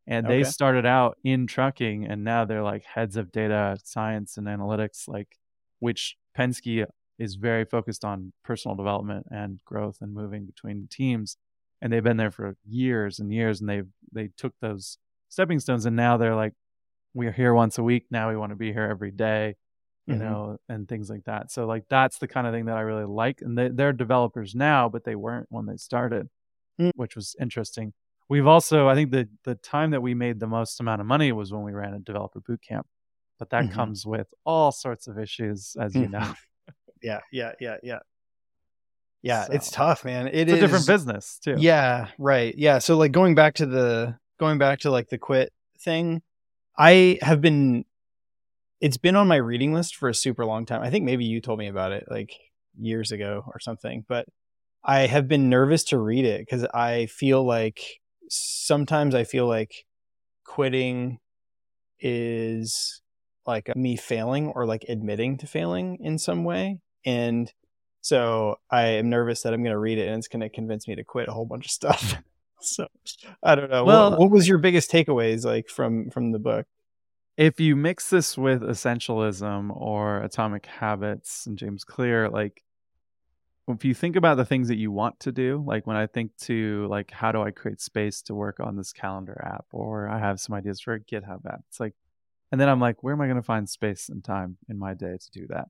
[0.06, 0.44] And okay.
[0.44, 5.08] they started out in trucking and now they're like heads of data science and analytics,
[5.08, 5.36] like
[5.80, 6.86] which Penske
[7.18, 11.36] is very focused on personal development and growth and moving between teams
[11.86, 15.86] and they've been there for years and years and they've they took those stepping stones
[15.86, 16.52] and now they're like
[17.14, 19.54] we're here once a week now we want to be here every day
[20.04, 20.24] you mm-hmm.
[20.24, 23.04] know and things like that so like that's the kind of thing that i really
[23.04, 26.28] like and they, they're developers now but they weren't when they started
[26.80, 26.90] mm.
[26.96, 27.92] which was interesting
[28.28, 31.30] we've also i think the the time that we made the most amount of money
[31.30, 32.84] was when we ran a developer boot camp
[33.38, 33.74] but that mm-hmm.
[33.74, 36.34] comes with all sorts of issues as you know
[37.00, 37.98] yeah, yeah, yeah, yeah.
[39.22, 40.28] Yeah, so, it's tough, man.
[40.28, 41.56] It it's is, a different business too.
[41.58, 42.54] Yeah, right.
[42.56, 42.78] Yeah.
[42.78, 46.22] So like going back to the going back to like the quit thing,
[46.78, 47.84] I have been
[48.80, 50.82] it's been on my reading list for a super long time.
[50.82, 52.36] I think maybe you told me about it like
[52.78, 54.26] years ago or something, but
[54.84, 57.80] I have been nervous to read it because I feel like
[58.28, 59.84] sometimes I feel like
[60.44, 61.18] quitting
[61.98, 63.02] is
[63.46, 66.80] like me failing or like admitting to failing in some way.
[67.04, 67.52] And
[68.06, 70.86] so I am nervous that I'm going to read it and it's going to convince
[70.86, 72.14] me to quit a whole bunch of stuff.
[72.60, 72.86] so
[73.42, 73.84] I don't know.
[73.84, 76.66] Well, what, what was your biggest takeaways like from from the book?
[77.36, 82.62] If you mix this with essentialism or atomic habits and James Clear, like
[83.66, 86.30] if you think about the things that you want to do, like when I think
[86.42, 90.20] to like how do I create space to work on this calendar app or I
[90.20, 91.62] have some ideas for a GitHub app.
[91.70, 91.94] It's like
[92.52, 94.94] and then I'm like, where am I going to find space and time in my
[94.94, 95.66] day to do that?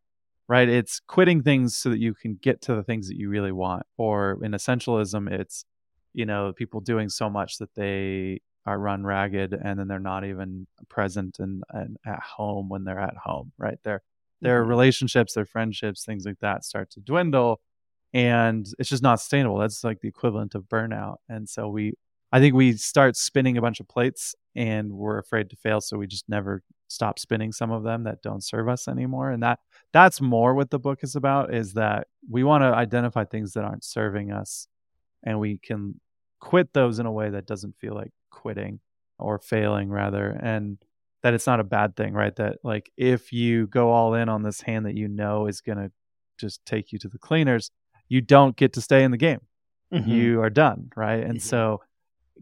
[0.48, 0.68] Right?
[0.68, 3.84] It's quitting things so that you can get to the things that you really want.
[3.96, 5.64] Or in essentialism, it's,
[6.14, 10.24] you know, people doing so much that they are run ragged and then they're not
[10.24, 13.78] even present and, and at home when they're at home, right?
[13.84, 14.02] Their
[14.42, 14.70] their mm-hmm.
[14.70, 17.60] relationships, their friendships, things like that start to dwindle
[18.12, 19.58] and it's just not sustainable.
[19.58, 21.16] That's like the equivalent of burnout.
[21.28, 21.94] And so we
[22.32, 25.96] I think we start spinning a bunch of plates and we're afraid to fail so
[25.96, 29.60] we just never stop spinning some of them that don't serve us anymore and that
[29.92, 33.64] that's more what the book is about is that we want to identify things that
[33.64, 34.68] aren't serving us
[35.22, 36.00] and we can
[36.40, 38.80] quit those in a way that doesn't feel like quitting
[39.18, 40.78] or failing rather and
[41.22, 44.42] that it's not a bad thing right that like if you go all in on
[44.42, 45.90] this hand that you know is going to
[46.38, 47.70] just take you to the cleaners
[48.08, 49.40] you don't get to stay in the game
[49.92, 50.10] mm-hmm.
[50.10, 51.48] you are done right and mm-hmm.
[51.48, 51.80] so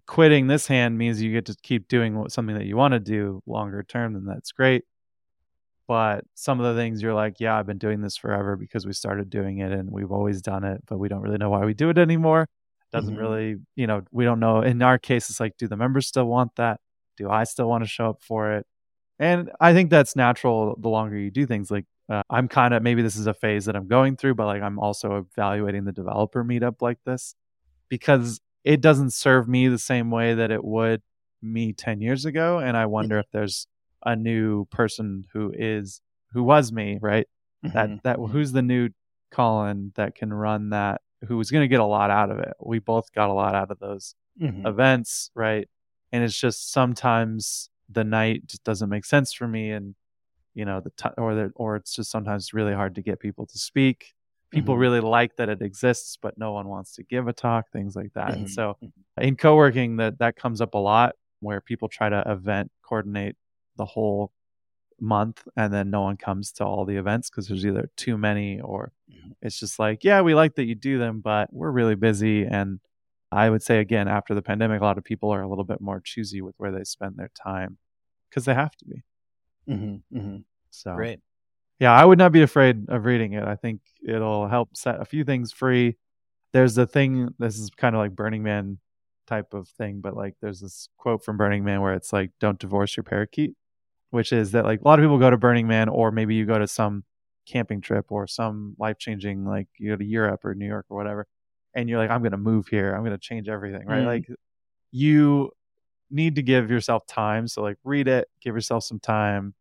[0.06, 3.42] quitting this hand means you get to keep doing something that you want to do
[3.46, 4.84] longer term, then that's great.
[5.86, 8.92] But some of the things you're like, yeah, I've been doing this forever because we
[8.92, 11.74] started doing it and we've always done it, but we don't really know why we
[11.74, 12.48] do it anymore.
[12.92, 13.20] Doesn't mm-hmm.
[13.20, 14.62] really, you know, we don't know.
[14.62, 16.80] In our case, it's like, do the members still want that?
[17.16, 18.66] Do I still want to show up for it?
[19.18, 21.70] And I think that's natural the longer you do things.
[21.70, 24.46] Like, uh, I'm kind of maybe this is a phase that I'm going through, but
[24.46, 27.34] like I'm also evaluating the developer meetup like this
[27.88, 31.02] because it doesn't serve me the same way that it would
[31.44, 33.66] me 10 years ago and i wonder if there's
[34.04, 36.00] a new person who is
[36.32, 37.26] who was me right
[37.64, 37.74] mm-hmm.
[37.74, 38.88] that that who's the new
[39.30, 42.78] colin that can run that who's going to get a lot out of it we
[42.78, 44.66] both got a lot out of those mm-hmm.
[44.66, 45.68] events right
[46.12, 49.94] and it's just sometimes the night just doesn't make sense for me and
[50.54, 53.46] you know the t- or the, or it's just sometimes really hard to get people
[53.46, 54.12] to speak
[54.50, 54.82] people mm-hmm.
[54.82, 58.12] really like that it exists but no one wants to give a talk things like
[58.14, 58.40] that mm-hmm.
[58.40, 59.22] and so mm-hmm.
[59.22, 63.36] in co-working that that comes up a lot where people try to event coordinate
[63.76, 64.32] the whole
[65.00, 68.60] month and then no one comes to all the events because there's either too many
[68.60, 68.92] or
[69.42, 72.78] it's just like yeah we like that you do them but we're really busy and
[73.32, 75.80] i would say again after the pandemic a lot of people are a little bit
[75.80, 77.76] more choosy with where they spend their time
[78.30, 79.02] because they have to be
[79.68, 80.16] mm-hmm.
[80.16, 80.36] Mm-hmm.
[80.70, 81.18] so great
[81.80, 83.44] yeah, I would not be afraid of reading it.
[83.44, 85.96] I think it'll help set a few things free.
[86.52, 88.78] There's a thing, this is kind of like Burning Man
[89.26, 92.58] type of thing, but like there's this quote from Burning Man where it's like, don't
[92.58, 93.54] divorce your parakeet,
[94.10, 96.46] which is that like a lot of people go to Burning Man or maybe you
[96.46, 97.04] go to some
[97.46, 100.96] camping trip or some life changing like you go to Europe or New York or
[100.96, 101.26] whatever,
[101.74, 104.02] and you're like, I'm gonna move here, I'm gonna change everything, right?
[104.02, 104.06] Mm.
[104.06, 104.28] Like
[104.92, 105.50] you
[106.10, 107.48] need to give yourself time.
[107.48, 109.54] So like read it, give yourself some time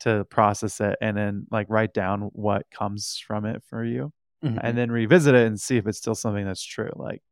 [0.00, 4.12] to process it, and then like write down what comes from it for you,
[4.42, 4.58] Mhm.
[4.62, 6.90] and then revisit it and see if it's still something that's true.
[6.96, 7.22] Like,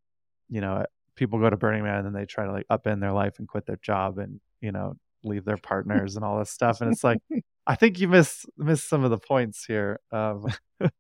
[0.49, 0.85] you know,
[1.17, 3.49] people go to Burning Man and then they try to like upend their life and
[3.49, 7.05] quit their job and you know leave their partners and all this stuff, and it's
[7.05, 7.19] like.
[7.65, 10.45] I think you miss miss some of the points here of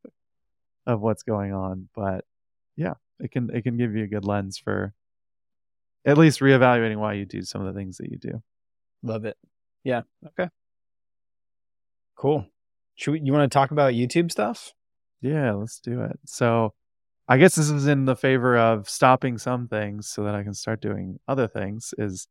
[0.86, 2.24] of what's going on, but
[2.76, 4.94] yeah, it can it can give you a good lens for
[6.04, 8.42] at least reevaluating why you do some of the things that you do.
[9.02, 9.36] Love it.
[9.84, 10.02] Yeah.
[10.26, 10.48] Okay.
[12.16, 12.46] Cool.
[12.94, 14.72] Should we, you want to talk about YouTube stuff?
[15.20, 16.18] Yeah, let's do it.
[16.26, 16.74] So,
[17.28, 20.54] I guess this is in the favor of stopping some things so that I can
[20.54, 21.94] start doing other things.
[21.98, 22.26] Is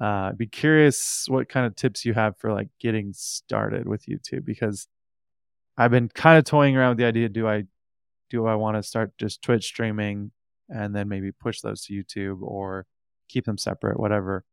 [0.00, 4.06] uh, I'd be curious what kind of tips you have for like getting started with
[4.06, 4.86] YouTube because
[5.76, 7.64] I've been kind of toying around with the idea: do I
[8.30, 10.30] do I want to start just Twitch streaming
[10.68, 12.86] and then maybe push those to YouTube or
[13.28, 14.44] keep them separate, whatever.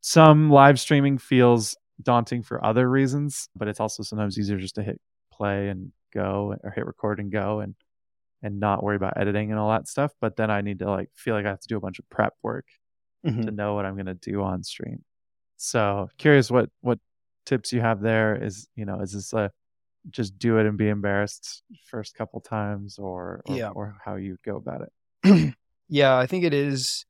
[0.00, 4.82] Some live streaming feels daunting for other reasons, but it's also sometimes easier just to
[4.82, 5.00] hit
[5.32, 7.74] play and go or hit record and go and
[8.42, 10.12] and not worry about editing and all that stuff.
[10.20, 12.08] But then I need to like feel like I have to do a bunch of
[12.10, 12.66] prep work
[13.24, 13.46] Mhm.
[13.46, 15.02] to know what I'm going to do on stream.
[15.56, 16.98] So curious what what
[17.46, 18.36] tips you have there.
[18.42, 19.50] Is you know is this a
[20.10, 23.70] just do it and be embarrassed first couple times, or or, Yeah.
[23.70, 25.54] or how you go about it?
[25.88, 27.06] yeah, I think it is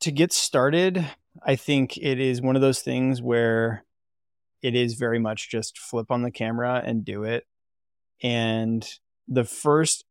[0.00, 1.06] to get started.
[1.42, 3.84] I think it is one of those things where
[4.62, 7.46] it is very much just flip on the camera and do it.
[8.22, 8.86] And
[9.28, 10.04] the first,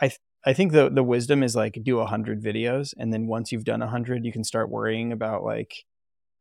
[0.00, 0.10] I
[0.46, 3.64] I think the the wisdom is like do a hundred videos, and then once you've
[3.64, 5.84] done a hundred, you can start worrying about like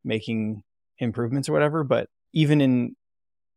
[0.03, 0.63] making
[0.99, 1.83] improvements or whatever.
[1.83, 2.95] But even in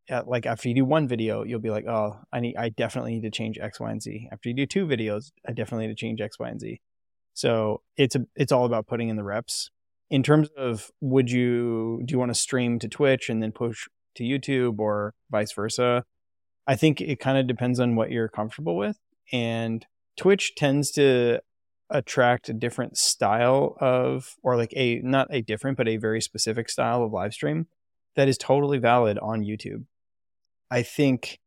[0.09, 3.13] uh, like after you do one video, you'll be like, oh, I need, I definitely
[3.13, 4.27] need to change X, Y, and Z.
[4.31, 6.81] After you do two videos, I definitely need to change X, Y, and Z.
[7.35, 9.69] So it's a, it's all about putting in the reps.
[10.09, 13.87] In terms of would you do you want to stream to Twitch and then push
[14.15, 16.03] to YouTube or vice versa?
[16.65, 18.97] I think it kind of depends on what you're comfortable with.
[19.31, 19.85] And
[20.17, 21.39] Twitch tends to
[21.89, 26.69] attract a different style of or like a not a different but a very specific
[26.69, 27.67] style of live stream
[28.15, 29.85] that is totally valid on YouTube.
[30.69, 31.39] I think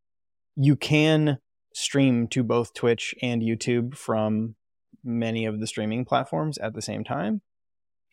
[0.57, 1.39] you can
[1.75, 4.57] stream to both Twitch and YouTube from
[5.05, 7.41] many of the streaming platforms at the same time.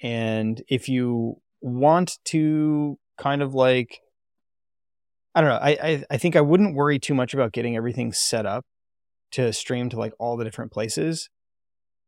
[0.01, 3.99] And if you want to kind of like
[5.35, 8.13] I don't know, I, I I think I wouldn't worry too much about getting everything
[8.13, 8.65] set up
[9.31, 11.29] to stream to like all the different places.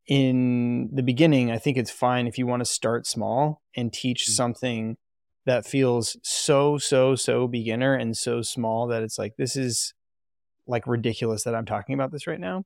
[0.08, 4.26] In the beginning, I think it's fine if you want to start small and teach
[4.28, 4.32] Mm.
[4.32, 4.98] something
[5.46, 9.94] that feels so so so beginner and so small that it's like this is
[10.68, 12.64] like ridiculous that I'm talking about this right now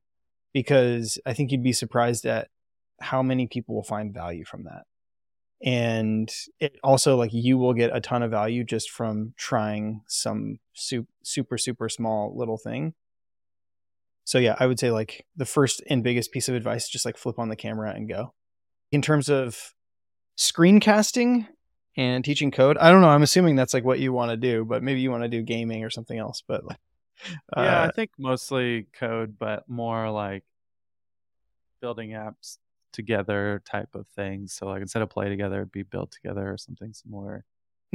[0.53, 2.49] because I think you'd be surprised at
[3.01, 4.83] how many people will find value from that.
[5.63, 6.29] And
[6.59, 11.09] it also like you will get a ton of value just from trying some super
[11.23, 12.93] super super small little thing.
[14.25, 17.17] So yeah, I would say like the first and biggest piece of advice just like
[17.17, 18.33] flip on the camera and go.
[18.91, 19.73] In terms of
[20.37, 21.47] screencasting
[21.95, 24.65] and teaching code, I don't know, I'm assuming that's like what you want to do,
[24.65, 26.79] but maybe you want to do gaming or something else, but like
[27.55, 30.43] yeah, uh, I think mostly code, but more like
[31.79, 32.57] building apps
[32.93, 34.53] together type of things.
[34.53, 37.45] So like instead of play together, it'd be build together or something similar.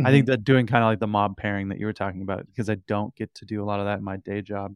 [0.02, 2.46] I think that doing kind of like the mob pairing that you were talking about,
[2.46, 4.74] because I don't get to do a lot of that in my day job,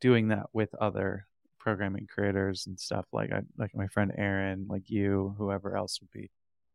[0.00, 1.26] doing that with other
[1.58, 6.10] programming creators and stuff like I like my friend Aaron, like you, whoever else would
[6.10, 6.30] be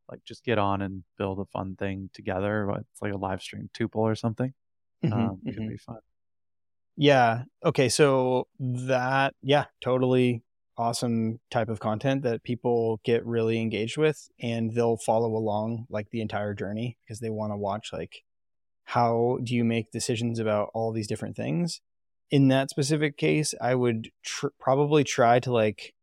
[0.09, 2.69] like just get on and build a fun thing together.
[2.71, 4.53] It's like a live stream tuple or something.
[5.03, 5.53] Mhm, Um, mhm.
[5.55, 5.99] Could be fun.
[6.95, 7.43] Yeah.
[7.65, 7.89] Okay.
[7.89, 10.43] So that, yeah, totally
[10.77, 16.09] awesome type of content that people get really engaged with and they'll follow along like
[16.09, 18.23] the entire journey because they want to watch like
[18.85, 21.81] how do you make decisions about all these different things.
[22.33, 25.93] In that specific case, I would tr- probably try to like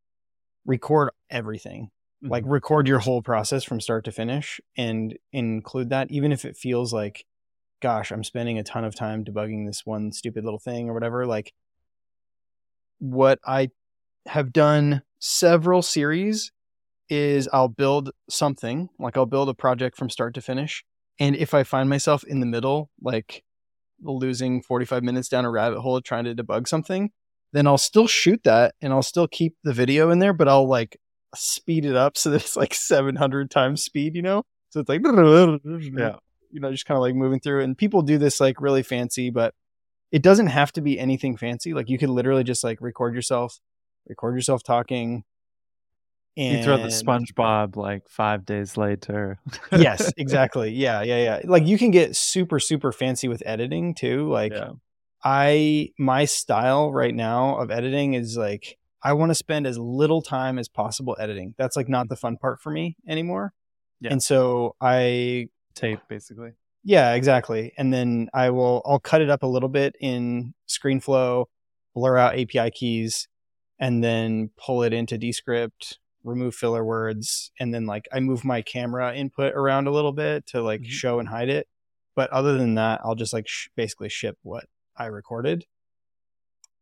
[0.65, 1.91] record everything.
[2.23, 2.31] Mm-hmm.
[2.31, 6.57] Like record your whole process from start to finish and include that even if it
[6.57, 7.25] feels like
[7.81, 11.27] gosh i'm spending a ton of time debugging this one stupid little thing or whatever
[11.27, 11.53] like
[12.99, 13.71] what i
[14.27, 16.53] have done several series
[17.09, 20.85] is i'll build something like i'll build a project from start to finish
[21.19, 23.43] and if i find myself in the middle like
[24.03, 27.11] losing 45 minutes down a rabbit hole trying to debug something
[27.53, 30.67] then i'll still shoot that and i'll still keep the video in there but i'll
[30.69, 30.99] like
[31.35, 34.43] speed it up so that it's like 700 times speed, you know?
[34.71, 36.17] So it's like, Yeah.
[36.51, 37.63] you know, just kind of like moving through.
[37.63, 39.55] And people do this like really fancy, but
[40.11, 41.73] it doesn't have to be anything fancy.
[41.73, 43.61] Like you could literally just like record yourself,
[44.09, 45.23] record yourself talking.
[46.37, 49.39] And you throw the SpongeBob like five days later.
[49.73, 50.71] yes, exactly.
[50.71, 51.41] Yeah, yeah, yeah.
[51.45, 54.31] Like you can get super, super fancy with editing too.
[54.31, 54.71] Like yeah.
[55.25, 60.23] I my style right now of editing is like I want to spend as little
[60.23, 61.55] time as possible editing.
[61.59, 63.53] That's like not the fun part for me anymore.
[64.01, 64.13] Yeah.
[64.13, 66.53] And so I tape basically.
[66.85, 67.73] Yeah, exactly.
[67.77, 71.47] And then I will I'll cut it up a little bit in ScreenFlow,
[71.95, 73.29] blur out API keys,
[73.79, 78.63] and then pull it into Descript, remove filler words, and then like I move my
[78.63, 80.91] camera input around a little bit to like mm-hmm.
[80.91, 81.67] show and hide it.
[82.17, 84.65] But other than that, I'll just like sh- basically ship what
[84.97, 85.65] I recorded.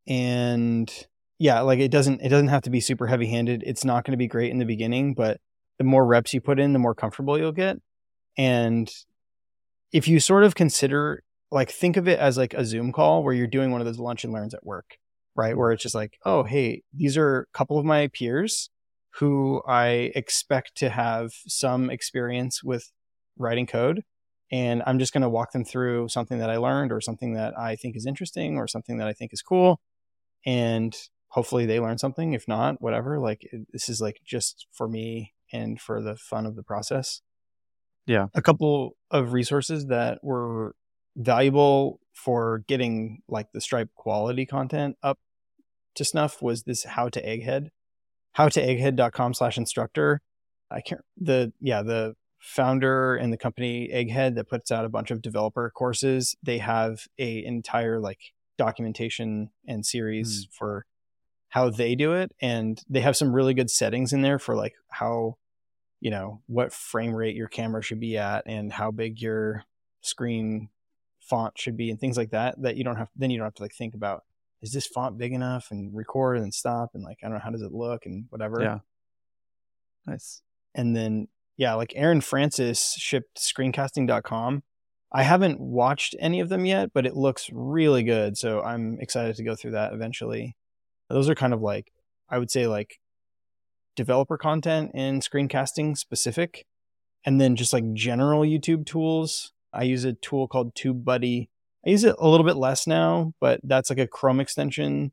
[0.06, 0.92] And
[1.38, 3.62] yeah, like it doesn't it doesn't have to be super heavy handed.
[3.66, 5.40] It's not going to be great in the beginning, but
[5.78, 7.78] the more reps you put in, the more comfortable you'll get.
[8.36, 8.90] And
[9.92, 13.34] if you sort of consider like think of it as like a Zoom call where
[13.34, 14.98] you're doing one of those lunch and learns at work,
[15.34, 15.56] right?
[15.56, 18.70] Where it's just like, oh, hey, these are a couple of my peers
[19.18, 22.92] who I expect to have some experience with
[23.36, 24.02] writing code.
[24.50, 27.58] And I'm just going to walk them through something that I learned or something that
[27.58, 29.80] I think is interesting or something that I think is cool.
[30.46, 30.96] And
[31.28, 32.32] hopefully they learn something.
[32.32, 33.18] If not, whatever.
[33.18, 37.20] Like this is like just for me and for the fun of the process.
[38.06, 38.28] Yeah.
[38.34, 40.74] A couple of resources that were
[41.16, 45.18] valuable for getting like the Stripe quality content up
[45.96, 47.68] to snuff was this how to egghead.
[48.38, 50.20] How to egghead.com slash instructor.
[50.70, 55.10] I can't the yeah, the founder and the company Egghead that puts out a bunch
[55.10, 56.36] of developer courses.
[56.40, 58.20] They have a entire like
[58.56, 60.52] documentation and series mm.
[60.52, 60.86] for
[61.48, 64.74] how they do it and they have some really good settings in there for like
[64.90, 65.36] how
[66.00, 69.64] you know what frame rate your camera should be at and how big your
[70.00, 70.68] screen
[71.20, 73.54] font should be and things like that that you don't have then you don't have
[73.54, 74.22] to like think about
[74.62, 77.50] is this font big enough and record and stop and like i don't know how
[77.50, 78.78] does it look and whatever yeah
[80.06, 80.40] nice
[80.74, 84.62] and then yeah like aaron francis shipped screencasting.com
[85.12, 89.36] i haven't watched any of them yet but it looks really good so i'm excited
[89.36, 90.56] to go through that eventually
[91.08, 91.92] those are kind of like
[92.28, 93.00] I would say like
[93.96, 96.66] developer content and screencasting specific,
[97.24, 99.52] and then just like general YouTube tools.
[99.72, 101.48] I use a tool called TubeBuddy.
[101.86, 105.12] I use it a little bit less now, but that's like a Chrome extension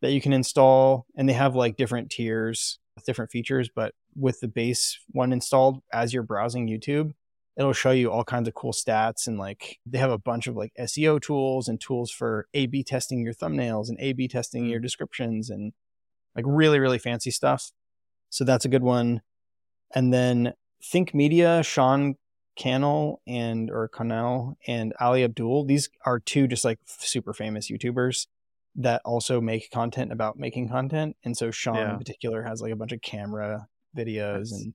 [0.00, 3.68] that you can install, and they have like different tiers with different features.
[3.74, 7.12] But with the base one installed as you're browsing YouTube,
[7.56, 10.56] it'll show you all kinds of cool stats and like they have a bunch of
[10.56, 14.66] like SEO tools and tools for A B testing your thumbnails and A B testing
[14.66, 14.84] your mm.
[14.84, 15.72] descriptions and
[16.36, 17.72] like really, really fancy stuff.
[18.30, 19.22] So that's a good one.
[19.94, 20.52] And then
[20.82, 22.14] Think Media, Sean
[22.58, 25.64] Cannell and or Cannell and Ali Abdul.
[25.64, 28.26] These are two just like super famous YouTubers
[28.74, 31.16] that also make content about making content.
[31.24, 31.92] And so Sean yeah.
[31.92, 34.74] in particular has like a bunch of camera videos and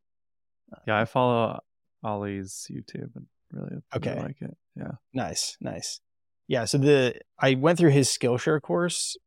[0.72, 1.60] uh, yeah, I follow
[2.04, 4.22] Ali's YouTube and really, okay.
[4.22, 4.58] like it.
[4.76, 4.94] Yeah.
[5.14, 6.00] Nice, nice.
[6.48, 9.18] Yeah, so the I went through his Skillshare course.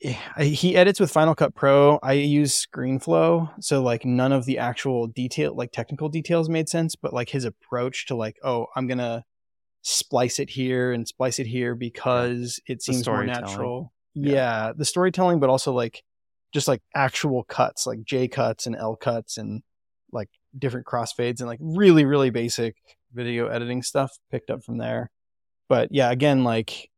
[0.00, 1.98] He edits with Final Cut Pro.
[2.02, 6.96] I use ScreenFlow, so like none of the actual detail, like technical details, made sense.
[6.96, 9.24] But like his approach to like, oh, I'm gonna
[9.82, 13.92] splice it here and splice it here because it seems more natural.
[14.14, 14.32] Yeah.
[14.32, 16.02] yeah, the storytelling, but also like
[16.52, 19.62] just like actual cuts, like J cuts and L cuts and
[20.12, 20.28] like
[20.58, 22.76] different crossfades and like really really basic
[23.12, 25.10] video editing stuff picked up from there
[25.68, 26.90] but yeah again like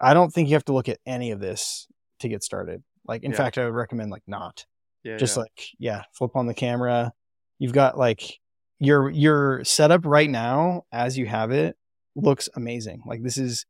[0.00, 1.86] i don't think you have to look at any of this
[2.22, 3.36] to get started like in yeah.
[3.36, 4.64] fact i would recommend like not
[5.04, 5.40] yeah, just yeah.
[5.42, 7.12] like yeah flip on the camera
[7.58, 8.38] you've got like
[8.78, 11.76] your your setup right now as you have it
[12.14, 13.66] looks amazing like this is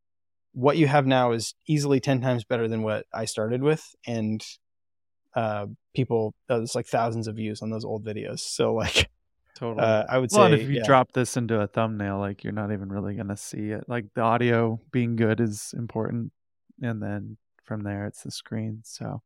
[0.54, 4.44] what you have now is easily 10 times better than what i started with and
[5.34, 8.40] uh, people uh, there's like thousands of views on those old videos.
[8.40, 9.10] So like
[9.56, 10.84] totally uh, I would well, say if you yeah.
[10.84, 13.84] drop this into a thumbnail, like you're not even really gonna see it.
[13.88, 16.32] Like the audio being good is important,
[16.82, 18.80] and then from there it's the screen.
[18.84, 19.22] So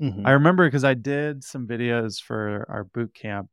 [0.00, 0.26] mm-hmm.
[0.26, 3.48] I remember because I did some videos for our boot camp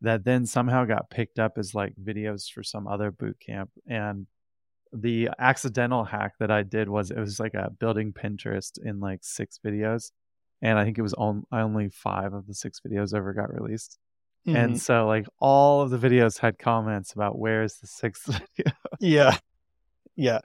[0.00, 4.26] that then somehow got picked up as like videos for some other boot camp and
[4.92, 9.20] the accidental hack that I did was it was like a building Pinterest in like
[9.22, 10.10] six videos
[10.62, 13.98] and I think it was on, only five of the six videos ever got released.
[14.46, 14.56] Mm-hmm.
[14.56, 18.72] And so, like, all of the videos had comments about where's the sixth video.
[18.98, 19.36] yeah,
[20.16, 20.40] yeah,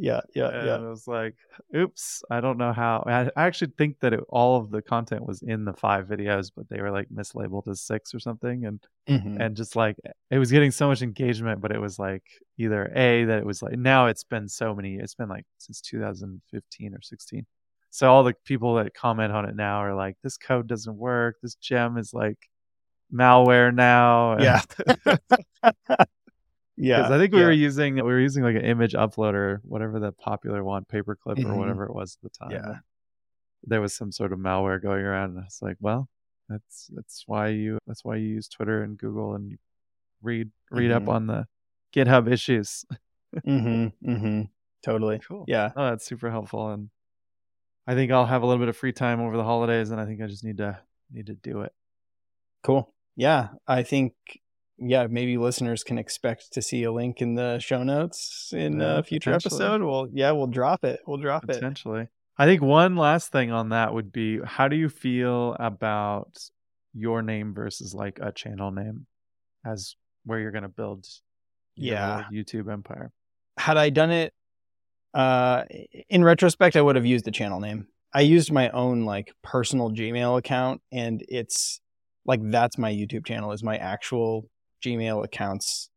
[0.00, 0.76] Yeah, yeah, and yeah.
[0.76, 1.34] it was like,
[1.74, 3.02] oops, I don't know how.
[3.04, 6.52] I, I actually think that it, all of the content was in the five videos,
[6.54, 9.40] but they were like mislabeled as six or something, and Mhm.
[9.40, 9.96] and just like
[10.30, 12.22] it was getting so much engagement, but it was like
[12.58, 15.80] either a that it was like now it's been so many, it's been like since
[15.80, 17.44] 2015 or 16.
[17.90, 21.36] So all the people that comment on it now are like, this code doesn't work.
[21.42, 22.38] This gem is like
[23.12, 24.32] malware now.
[24.34, 24.62] and- Yeah.
[26.80, 26.98] yeah.
[26.98, 27.46] Because I think we yeah.
[27.46, 31.34] were using we were using like an image uploader, whatever the popular one, paperclip or
[31.52, 31.56] Mhm.
[31.56, 32.50] whatever it was at the time.
[32.52, 32.78] Yeah.
[33.64, 36.08] There was some sort of malware going around, and I was like, well,
[36.48, 39.58] that's that's why you that's why you use Twitter and Google and
[40.22, 41.08] read read up Mhm.
[41.08, 41.46] on the
[41.94, 42.84] GitHub issues.
[43.46, 44.10] Mm-hmm.
[44.10, 44.42] Mm-hmm.
[44.82, 45.18] Totally.
[45.18, 45.44] Cool.
[45.48, 45.72] Yeah.
[45.76, 46.88] Oh, that's super helpful, and
[47.86, 50.06] I think I'll have a little bit of free time over the holidays, and I
[50.06, 51.72] think I just need to need to do it.
[52.62, 52.94] Cool.
[53.16, 53.48] Yeah.
[53.66, 54.14] I think
[54.78, 58.98] yeah, maybe listeners can expect to see a link in the show notes in Yeah,
[58.98, 59.64] a future potentially.
[59.64, 59.82] episode.
[59.82, 61.00] Well, yeah, we'll drop it.
[61.06, 61.54] We'll drop it.
[61.54, 62.08] Potentially.
[62.36, 66.38] I think one last thing on that would be how do you feel about
[66.94, 69.06] your name versus like a channel name
[69.66, 71.06] as where you're going to build
[71.74, 72.24] your Yeah.
[72.32, 73.10] YouTube empire?
[73.58, 74.32] Had I done it
[75.14, 75.64] uh
[76.08, 77.88] in retrospect, I would have used the channel name.
[78.14, 81.80] I used my own like personal Gmail account and it's
[82.24, 84.48] like that's my YouTube channel is my actual
[84.84, 85.90] Gmail account's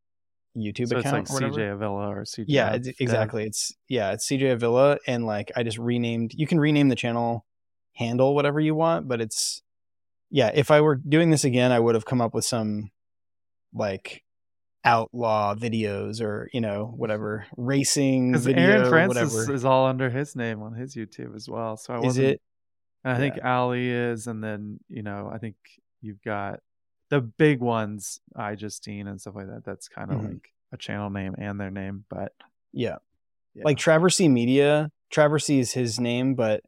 [0.55, 1.49] YouTube so it's like or.
[1.49, 2.45] CJ Avila or CJ.
[2.47, 3.45] Yeah, it's, exactly.
[3.45, 6.34] It's yeah, it's CJ Avila, and like I just renamed.
[6.34, 7.45] You can rename the channel
[7.93, 9.61] handle whatever you want, but it's
[10.29, 10.51] yeah.
[10.53, 12.91] If I were doing this again, I would have come up with some
[13.73, 14.23] like
[14.84, 19.53] outlaw videos or you know whatever racing Because video, Aaron Francis whatever.
[19.53, 21.77] is all under his name on his YouTube as well.
[21.77, 22.41] So I Is it?
[23.03, 23.57] I think Yeah.
[23.57, 25.55] Ali is, and then you know I think
[26.01, 26.59] you've got
[27.12, 29.64] the big ones, iJustine and stuff like that.
[29.66, 30.30] That's kind of Mhm.
[30.34, 32.34] like a channel name and their name, but
[32.74, 32.97] Yeah.
[33.53, 33.64] yeah.
[33.66, 34.89] like Traversy Media.
[35.14, 36.64] Traversy is his name, but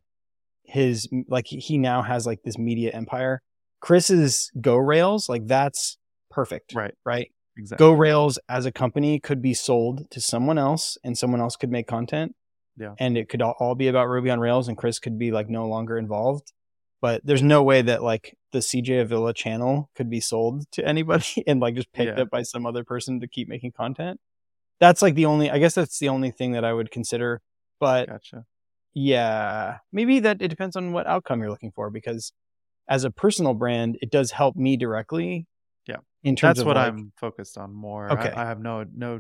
[0.63, 3.41] his like he now has like this media empire.
[3.81, 5.97] Chris's GoRails, like that's
[6.29, 7.31] perfect, right, right?
[7.57, 7.85] exactly.
[7.85, 11.87] GoRails as a company could be sold to someone else and someone else could make
[11.87, 12.35] content.
[12.77, 12.95] Yeah.
[12.99, 15.67] And it could all be about Ruby on Rails and Chris could be like no
[15.67, 16.51] longer involved.
[17.03, 21.43] But there's no way that like the CJ Avila channel could be sold to anybody
[21.47, 22.23] and like just picked Yeah.
[22.23, 24.21] up by some other person to keep making content.
[24.79, 27.41] That's like the only I guess that's the only thing that I would consider.
[27.77, 28.45] But Gotcha.
[28.93, 32.31] yeah, maybe that it depends on what outcome you're looking for because
[32.87, 35.45] as a personal brand, it does help me directly.
[35.85, 35.97] Yeah.
[36.23, 38.13] In terms That's of what like, I'm focused on more.
[38.13, 38.29] Okay.
[38.31, 39.19] I, I have no no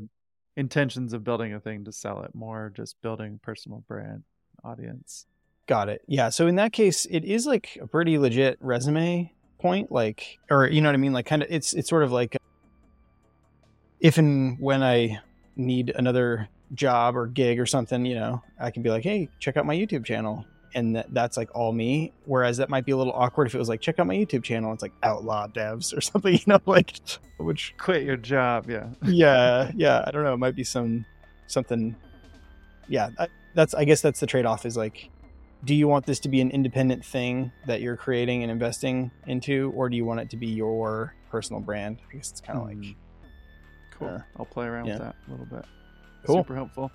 [0.55, 2.33] intentions of building a thing to sell it.
[2.33, 4.23] More just building personal brand
[4.63, 5.25] audience.
[5.67, 6.01] Got it.
[6.07, 6.29] Yeah.
[6.29, 10.81] So in that case, it is like a pretty legit resume point, like, or you
[10.81, 11.13] know what I mean?
[11.13, 12.37] Like, kind of, it's it's sort of like
[14.01, 15.19] if and when I
[15.55, 19.55] need another job or gig or something, you know, I can be like, hey, check
[19.55, 20.45] out my YouTube channel,
[20.75, 22.11] and that, that's like all me.
[22.25, 24.43] Whereas that might be a little awkward if it was like, check out my YouTube
[24.43, 24.73] channel.
[24.73, 26.99] It's like outlaw devs or something, you know, like
[27.37, 28.69] which Quit your job.
[28.69, 28.89] Yeah.
[29.03, 30.03] yeah, yeah.
[30.05, 30.33] I don't know.
[30.33, 31.05] It might be some
[31.47, 31.95] something.
[32.89, 33.73] Yeah, I, that's.
[33.73, 34.65] I guess that's the trade off.
[34.65, 35.09] Is like,
[35.63, 39.71] do you want this to be an independent thing that you're creating and investing into,
[39.75, 41.99] or do you want it to be your personal brand?
[42.11, 42.95] I guess it's kind of like Mm.
[43.97, 44.07] Cool.
[44.09, 44.93] uh, I'll play around yeah.
[44.93, 45.65] with that a little bit.
[46.25, 46.37] Cool.
[46.37, 46.91] Super helpful.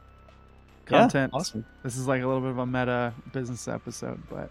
[0.90, 1.32] yeah, Content.
[1.32, 1.64] awesome.
[1.82, 4.50] This is like a little bit of a meta business episode, but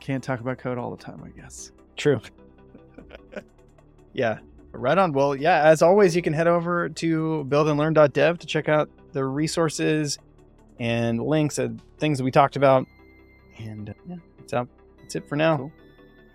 [0.00, 1.72] can't talk about code all the time, I guess.
[1.96, 2.20] True.
[4.12, 4.38] yeah.
[4.72, 5.12] Right on.
[5.12, 10.18] Well, yeah, as always, you can head over to buildandlearn.dev to check out the resources
[10.78, 12.86] and links and things that we talked about.
[13.58, 14.68] And uh, yeah, that's, out.
[15.00, 15.56] that's it for now.
[15.56, 15.72] Cool.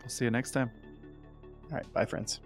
[0.01, 0.71] We'll see you next time.
[1.71, 1.93] All right.
[1.93, 2.41] Bye, friends.